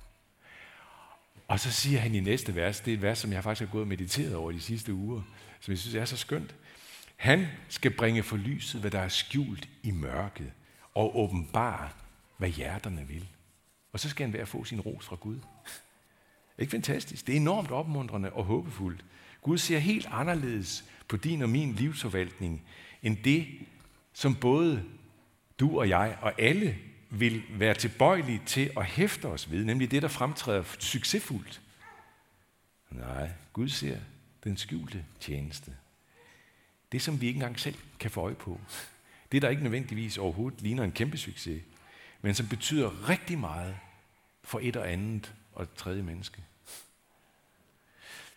Og 1.49 1.61
så 1.61 1.73
siger 1.73 1.99
han 1.99 2.15
i 2.15 2.21
næste 2.21 2.55
vers, 2.55 2.81
det 2.81 2.91
er 2.91 2.97
et 2.97 3.03
vers, 3.03 3.19
som 3.19 3.33
jeg 3.33 3.43
faktisk 3.43 3.69
har 3.69 3.73
gået 3.73 3.83
og 3.83 3.89
mediteret 3.89 4.35
over 4.35 4.53
de 4.53 4.61
sidste 4.61 4.95
uger, 4.95 5.23
som 5.61 5.73
jeg 5.73 5.79
synes 5.79 5.95
er 5.95 6.05
så 6.05 6.17
skønt. 6.17 6.55
Han 7.17 7.47
skal 7.69 7.91
bringe 7.91 8.23
for 8.23 8.37
lyset, 8.37 8.81
hvad 8.81 8.91
der 8.91 8.99
er 8.99 9.09
skjult 9.09 9.69
i 9.83 9.91
mørket, 9.91 10.53
og 10.95 11.19
åbenbare, 11.19 11.89
hvad 12.39 12.49
hjerterne 12.49 13.09
vil. 13.09 13.29
Og 13.93 14.01
så 14.01 14.09
skal 14.09 14.27
han 14.27 14.33
være 14.33 14.43
at 14.43 14.49
få 14.49 14.65
sin 14.65 14.81
ros 14.81 15.05
fra 15.05 15.17
Gud. 15.17 15.39
Ikke 16.59 16.71
fantastisk? 16.71 17.27
Det 17.27 17.33
er 17.33 17.37
enormt 17.37 17.71
opmuntrende 17.71 18.33
og 18.33 18.45
håbefuldt. 18.45 19.05
Gud 19.41 19.59
ser 19.59 19.79
helt 19.79 20.07
anderledes 20.11 20.85
på 21.09 21.17
din 21.17 21.43
og 21.43 21.49
min 21.49 21.73
livsforvaltning, 21.73 22.65
end 23.03 23.17
det, 23.25 23.47
som 24.13 24.35
både 24.35 24.85
du 25.63 25.79
og 25.79 25.89
jeg 25.89 26.19
og 26.21 26.41
alle 26.41 26.79
vil 27.11 27.43
være 27.51 27.75
tilbøjelige 27.75 28.43
til 28.47 28.71
at 28.77 28.85
hæfte 28.87 29.27
os 29.27 29.51
ved, 29.51 29.65
nemlig 29.65 29.91
det, 29.91 30.03
der 30.03 30.09
fremtræder 30.09 30.63
succesfuldt. 30.79 31.61
Nej, 32.91 33.31
Gud 33.53 33.69
ser 33.69 33.99
den 34.45 34.57
skjulte 34.57 35.05
tjeneste. 35.21 35.73
Det, 36.93 37.03
som 37.03 37.21
vi 37.21 37.27
ikke 37.27 37.37
engang 37.37 37.61
selv 37.61 37.77
kan 37.99 38.11
få 38.11 38.21
øje 38.21 38.35
på. 38.35 38.61
Det, 39.33 39.43
der 39.43 39.49
ikke 39.49 39.63
nødvendigvis 39.63 40.19
overhovedet 40.19 40.63
ligner 40.63 40.85
en 40.85 40.93
kæmpe 40.93 41.17
succes, 41.17 41.63
men 42.23 42.35
som 42.35 42.49
betyder 42.49 43.09
rigtig 43.09 43.39
meget 43.39 43.77
for 44.45 44.61
et 44.63 44.77
og 44.77 44.93
andet 44.93 45.35
og 45.53 45.63
et 45.63 45.75
tredje 45.77 46.03
menneske. 46.03 46.43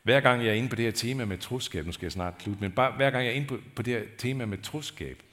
Hver 0.03 0.19
gang 0.19 0.43
jeg 0.43 0.49
er 0.49 0.53
inde 0.53 0.69
på 0.69 0.75
det 0.75 0.85
her 0.85 0.91
tema 0.91 1.25
med 1.25 1.37
troskab, 1.37 1.85
nu 1.85 1.91
skal 1.91 2.05
jeg 2.05 2.11
snart 2.11 2.33
slutte, 2.41 2.61
men 2.61 2.71
bare 2.71 2.91
hver 2.91 3.11
gang 3.11 3.23
jeg 3.25 3.31
er 3.31 3.35
inde 3.35 3.47
på, 3.47 3.59
på 3.75 3.81
det 3.81 3.93
her 3.93 4.05
tema 4.17 4.45
med 4.45 4.57
troskab, 4.57 5.23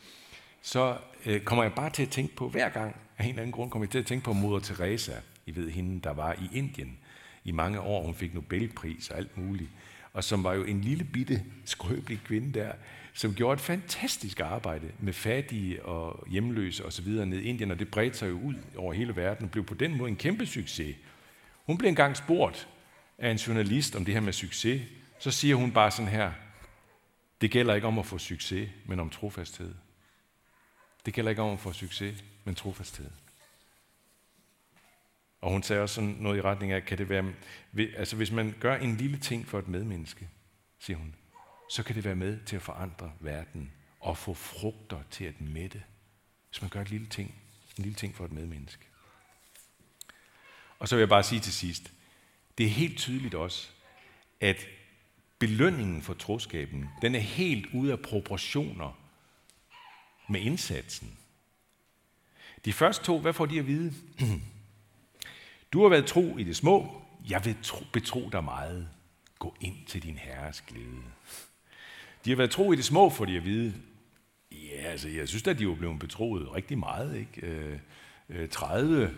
så 0.62 0.96
øh, 1.26 1.40
kommer 1.40 1.64
jeg 1.64 1.72
bare 1.72 1.90
til 1.90 2.02
at 2.02 2.08
tænke 2.08 2.36
på, 2.36 2.48
hver 2.48 2.68
gang 2.68 2.96
af 3.18 3.24
en 3.24 3.28
eller 3.28 3.42
anden 3.42 3.52
grund 3.52 3.70
kommer 3.70 3.86
jeg 3.86 3.90
til 3.90 3.98
at 3.98 4.06
tænke 4.06 4.24
på 4.24 4.32
moder 4.32 4.60
Teresa, 4.60 5.12
I 5.46 5.56
ved 5.56 5.70
hende, 5.70 6.00
der 6.00 6.12
var 6.12 6.32
i 6.32 6.58
Indien 6.58 6.98
i 7.44 7.52
mange 7.52 7.80
år, 7.80 8.02
hun 8.04 8.14
fik 8.14 8.34
Nobelpris 8.34 9.10
og 9.10 9.16
alt 9.16 9.36
muligt, 9.38 9.70
og 10.12 10.24
som 10.24 10.44
var 10.44 10.54
jo 10.54 10.64
en 10.64 10.80
lille 10.80 11.04
bitte 11.04 11.42
skrøbelig 11.64 12.20
kvinde 12.24 12.58
der, 12.58 12.72
som 13.12 13.34
gjorde 13.34 13.54
et 13.54 13.60
fantastisk 13.60 14.40
arbejde 14.40 14.86
med 15.00 15.12
fattige 15.12 15.84
og 15.84 16.24
hjemløse 16.30 16.84
osv. 16.84 17.08
ned 17.08 17.38
i 17.38 17.42
Indien, 17.42 17.70
og 17.70 17.78
det 17.78 17.90
bredte 17.90 18.18
sig 18.18 18.28
jo 18.28 18.40
ud 18.40 18.54
over 18.76 18.92
hele 18.92 19.16
verden 19.16 19.44
og 19.44 19.50
blev 19.50 19.64
på 19.64 19.74
den 19.74 19.96
måde 19.96 20.08
en 20.08 20.16
kæmpe 20.16 20.46
succes. 20.46 20.96
Hun 21.66 21.78
blev 21.78 21.88
engang 21.88 22.16
spurgt 22.16 22.68
af 23.18 23.30
en 23.30 23.36
journalist 23.36 23.96
om 23.96 24.04
det 24.04 24.14
her 24.14 24.20
med 24.20 24.32
succes, 24.32 24.82
så 25.18 25.30
siger 25.30 25.56
hun 25.56 25.72
bare 25.72 25.90
sådan 25.90 26.10
her, 26.10 26.32
det 27.40 27.50
gælder 27.50 27.74
ikke 27.74 27.86
om 27.86 27.98
at 27.98 28.06
få 28.06 28.18
succes, 28.18 28.70
men 28.86 29.00
om 29.00 29.10
trofasthed. 29.10 29.74
Det 31.06 31.14
gælder 31.14 31.30
ikke 31.30 31.42
om 31.42 31.52
at 31.52 31.60
få 31.60 31.72
succes, 31.72 32.24
men 32.44 32.54
trofasthed. 32.54 33.10
Og 35.40 35.50
hun 35.50 35.62
sagde 35.62 35.82
også 35.82 35.94
sådan 35.94 36.16
noget 36.20 36.38
i 36.38 36.42
retning 36.42 36.72
af, 36.72 36.84
kan 36.84 36.98
det 36.98 37.08
være, 37.08 37.32
altså 37.96 38.16
hvis 38.16 38.30
man 38.30 38.54
gør 38.60 38.76
en 38.76 38.96
lille 38.96 39.18
ting 39.18 39.48
for 39.48 39.58
et 39.58 39.68
medmenneske, 39.68 40.28
siger 40.78 40.96
hun, 40.96 41.14
så 41.70 41.82
kan 41.82 41.94
det 41.94 42.04
være 42.04 42.14
med 42.14 42.40
til 42.46 42.56
at 42.56 42.62
forandre 42.62 43.12
verden 43.20 43.72
og 44.00 44.18
få 44.18 44.34
frugter 44.34 45.02
til 45.10 45.24
at 45.24 45.40
mætte. 45.40 45.82
Hvis 46.50 46.62
man 46.62 46.70
gør 46.70 46.80
et 46.80 46.90
lille 46.90 47.06
ting, 47.06 47.34
en 47.78 47.84
lille 47.84 47.96
ting 47.96 48.14
for 48.14 48.24
et 48.24 48.32
medmenneske. 48.32 48.84
Og 50.78 50.88
så 50.88 50.96
vil 50.96 51.00
jeg 51.00 51.08
bare 51.08 51.22
sige 51.22 51.40
til 51.40 51.52
sidst, 51.52 51.92
det 52.58 52.66
er 52.66 52.70
helt 52.70 52.98
tydeligt 52.98 53.34
også, 53.34 53.68
at 54.40 54.66
belønningen 55.38 56.02
for 56.02 56.14
troskaben, 56.14 56.88
den 57.02 57.14
er 57.14 57.20
helt 57.20 57.66
ude 57.74 57.92
af 57.92 58.00
proportioner 58.00 59.01
med 60.28 60.40
indsatsen. 60.40 61.18
De 62.64 62.72
første 62.72 63.04
to, 63.04 63.18
hvad 63.18 63.32
får 63.32 63.46
de 63.46 63.58
at 63.58 63.66
vide? 63.66 63.92
Du 65.72 65.82
har 65.82 65.88
været 65.88 66.06
tro 66.06 66.38
i 66.38 66.44
det 66.44 66.56
små, 66.56 67.02
jeg 67.28 67.44
vil 67.44 67.56
tro, 67.62 67.84
betro 67.92 68.28
dig 68.32 68.44
meget. 68.44 68.88
Gå 69.38 69.54
ind 69.60 69.76
til 69.86 70.02
din 70.02 70.18
herres 70.18 70.60
glæde. 70.60 71.02
De 72.24 72.30
har 72.30 72.36
været 72.36 72.50
tro 72.50 72.72
i 72.72 72.76
det 72.76 72.84
små, 72.84 73.10
får 73.10 73.24
de 73.24 73.36
at 73.36 73.44
vide. 73.44 73.74
Ja, 74.52 74.76
altså, 74.76 75.08
jeg 75.08 75.28
synes 75.28 75.46
at 75.46 75.58
de 75.58 75.68
var 75.68 75.74
blevet 75.74 75.98
betroet 75.98 76.54
rigtig 76.54 76.78
meget. 76.78 77.16
Ikke? 77.16 77.46
Øh, 77.46 77.78
øh 78.28 78.48
30 78.48 79.14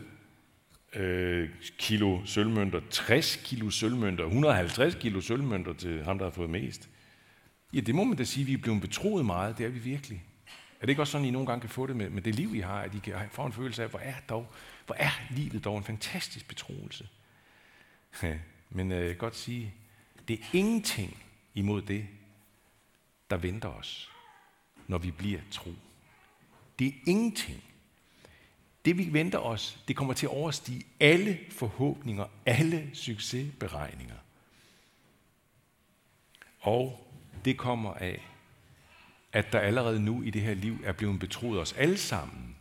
øh, 0.94 1.48
kilo 1.78 2.24
sølvmønter, 2.24 2.80
60 2.90 3.36
kilo 3.36 3.70
sølvmønter, 3.70 4.24
150 4.24 4.94
kilo 4.94 5.20
sølvmønter 5.20 5.72
til 5.72 6.04
ham, 6.04 6.18
der 6.18 6.24
har 6.26 6.30
fået 6.30 6.50
mest. 6.50 6.88
Ja, 7.72 7.80
det 7.80 7.94
må 7.94 8.04
man 8.04 8.16
da 8.16 8.24
sige, 8.24 8.46
vi 8.46 8.52
er 8.52 8.58
blevet 8.58 8.80
betroet 8.80 9.26
meget. 9.26 9.58
Det 9.58 9.66
er 9.66 9.70
vi 9.70 9.78
virkelig. 9.78 10.24
Er 10.84 10.86
det 10.86 10.90
ikke 10.92 11.02
også 11.02 11.10
sådan, 11.10 11.26
I 11.26 11.30
nogle 11.30 11.46
gange 11.46 11.60
kan 11.60 11.70
få 11.70 11.86
det 11.86 11.96
med, 11.96 12.10
med 12.10 12.22
det 12.22 12.34
liv, 12.34 12.54
I 12.54 12.60
har, 12.60 12.80
at 12.80 12.94
I 12.94 12.98
kan 12.98 13.14
få 13.30 13.46
en 13.46 13.52
følelse 13.52 13.82
af, 13.82 13.88
hvor 13.88 13.98
er, 13.98 14.14
dog, 14.28 14.46
hvor 14.86 14.94
er 14.98 15.10
livet 15.30 15.64
dog 15.64 15.78
en 15.78 15.84
fantastisk 15.84 16.48
betroelse? 16.48 17.08
Men 18.70 18.92
øh, 18.92 18.98
jeg 18.98 19.08
kan 19.08 19.16
godt 19.16 19.36
sige, 19.36 19.74
det 20.28 20.40
er 20.40 20.44
ingenting 20.52 21.22
imod 21.54 21.82
det, 21.82 22.06
der 23.30 23.36
venter 23.36 23.68
os, 23.68 24.10
når 24.86 24.98
vi 24.98 25.10
bliver 25.10 25.40
tro. 25.50 25.70
Det 26.78 26.86
er 26.86 26.92
ingenting. 27.06 27.64
Det 28.84 28.98
vi 28.98 29.12
venter 29.12 29.38
os, 29.38 29.84
det 29.88 29.96
kommer 29.96 30.14
til 30.14 30.26
at 30.26 30.32
overstige 30.32 30.86
alle 31.00 31.38
forhåbninger, 31.50 32.26
alle 32.46 32.90
succesberegninger. 32.92 34.16
Og 36.60 37.08
det 37.44 37.58
kommer 37.58 37.94
af, 37.94 38.33
at 39.34 39.52
der 39.52 39.60
allerede 39.60 40.00
nu 40.00 40.22
i 40.22 40.30
det 40.30 40.42
her 40.42 40.54
liv 40.54 40.78
er 40.84 40.92
blevet 40.92 41.20
betroet 41.20 41.60
os 41.60 41.72
alle 41.72 41.98
sammen 41.98 42.56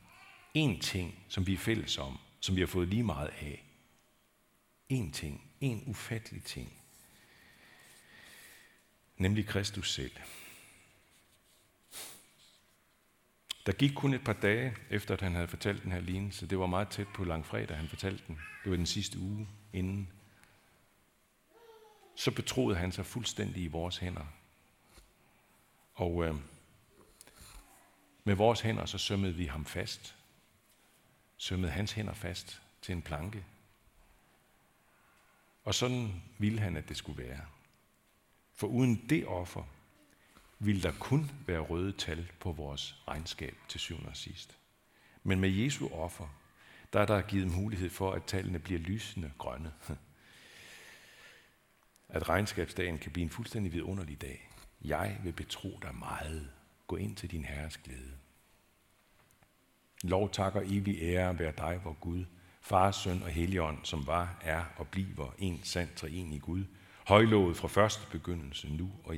en 0.54 0.80
ting, 0.80 1.20
som 1.28 1.48
vi 1.48 1.54
er 1.54 1.58
fælles 1.58 1.98
om, 1.98 2.18
som 2.40 2.56
vi 2.56 2.62
har 2.62 2.68
fået 2.68 2.88
lige 2.88 3.04
meget 3.04 3.28
af. 3.28 3.64
En 4.90 5.12
ting, 5.12 5.52
en 5.62 5.84
ufattelig 5.86 6.44
ting. 6.44 6.74
Nemlig 9.18 9.48
Kristus 9.48 9.94
selv. 9.94 10.12
Der 13.66 13.72
gik 13.72 13.92
kun 13.96 14.14
et 14.14 14.24
par 14.24 14.34
dage 14.34 14.76
efter, 14.90 15.14
at 15.14 15.22
han 15.22 15.36
havde 15.36 15.48
fortalt 15.48 15.84
den 15.84 15.92
her 15.92 16.00
lignelse. 16.00 16.48
Det 16.48 16.60
var 16.60 16.66
meget 16.66 16.88
tæt 16.90 17.08
på 17.08 17.24
langfredag, 17.24 17.78
han 17.78 17.88
fortalte 17.88 18.24
den. 18.28 18.40
Det 18.64 18.72
var 18.72 18.78
den 18.78 18.86
sidste 18.86 19.20
uge 19.20 19.48
inden. 19.74 20.10
Så 22.16 22.32
betroede 22.32 22.76
han 22.76 22.92
sig 22.92 23.06
fuldstændig 23.06 23.64
i 23.64 23.68
vores 23.68 23.98
hænder. 23.98 24.26
Og 25.94 26.26
øh, 26.26 26.36
med 28.24 28.36
vores 28.36 28.62
hænder, 28.62 28.86
så 28.86 28.98
sømmede 28.98 29.36
vi 29.36 29.46
ham 29.46 29.66
fast. 29.66 30.16
Sømmede 31.38 31.72
hans 31.72 31.92
hænder 31.92 32.14
fast 32.14 32.62
til 32.82 32.94
en 32.96 33.02
planke. 33.02 33.46
Og 35.64 35.76
sådan 35.76 36.24
ville 36.38 36.60
han, 36.60 36.78
at 36.78 36.90
det 36.90 36.98
skulle 36.98 37.24
være. 37.24 37.42
For 38.54 38.68
uden 38.68 39.06
det 39.10 39.28
offer, 39.28 39.64
ville 40.60 40.82
der 40.82 40.92
kun 41.00 41.32
være 41.48 41.60
røde 41.60 41.92
tal 41.92 42.32
på 42.40 42.52
vores 42.52 43.04
regnskab 43.08 43.58
til 43.68 43.80
syvende 43.80 44.10
og 44.10 44.18
sidst. 44.18 44.58
Men 45.24 45.40
med 45.40 45.50
Jesu 45.50 45.88
offer, 45.88 46.28
der 46.94 47.00
er 47.00 47.06
der 47.06 47.22
givet 47.22 47.52
mulighed 47.52 47.90
for, 47.90 48.12
at 48.12 48.24
tallene 48.24 48.60
bliver 48.60 48.80
lysende 48.80 49.32
grønne. 49.38 49.74
At 52.10 52.30
regnskabsdagen 52.30 52.98
kan 52.98 53.12
blive 53.12 53.24
en 53.24 53.30
fuldstændig 53.30 53.74
vidunderlig 53.74 54.22
dag. 54.22 54.50
Jeg 54.82 55.20
vil 55.24 55.32
betro 55.32 55.80
dig 55.82 55.96
meget. 55.96 56.52
Gå 56.88 56.96
ind 56.96 57.16
til 57.16 57.32
din 57.32 57.46
herres 57.46 57.78
glæde. 57.78 58.14
Lov 60.04 60.30
takker 60.30 60.62
evig 60.66 60.98
ære 61.02 61.40
være 61.40 61.54
dig, 61.58 61.82
vor 61.84 61.94
Gud, 61.94 62.26
Far, 62.62 62.92
Søn 62.92 63.24
og 63.24 63.30
Helligånd, 63.30 63.78
som 63.84 64.08
var, 64.08 64.40
er 64.42 64.64
og 64.78 64.88
bliver 64.88 65.36
en 65.38 65.60
sand 65.64 65.90
treenig 65.96 66.42
Gud, 66.42 66.64
højlovet 67.08 67.58
fra 67.58 67.68
første 67.68 68.12
begyndelse, 68.12 68.74
nu 68.74 68.92
og 69.04 69.12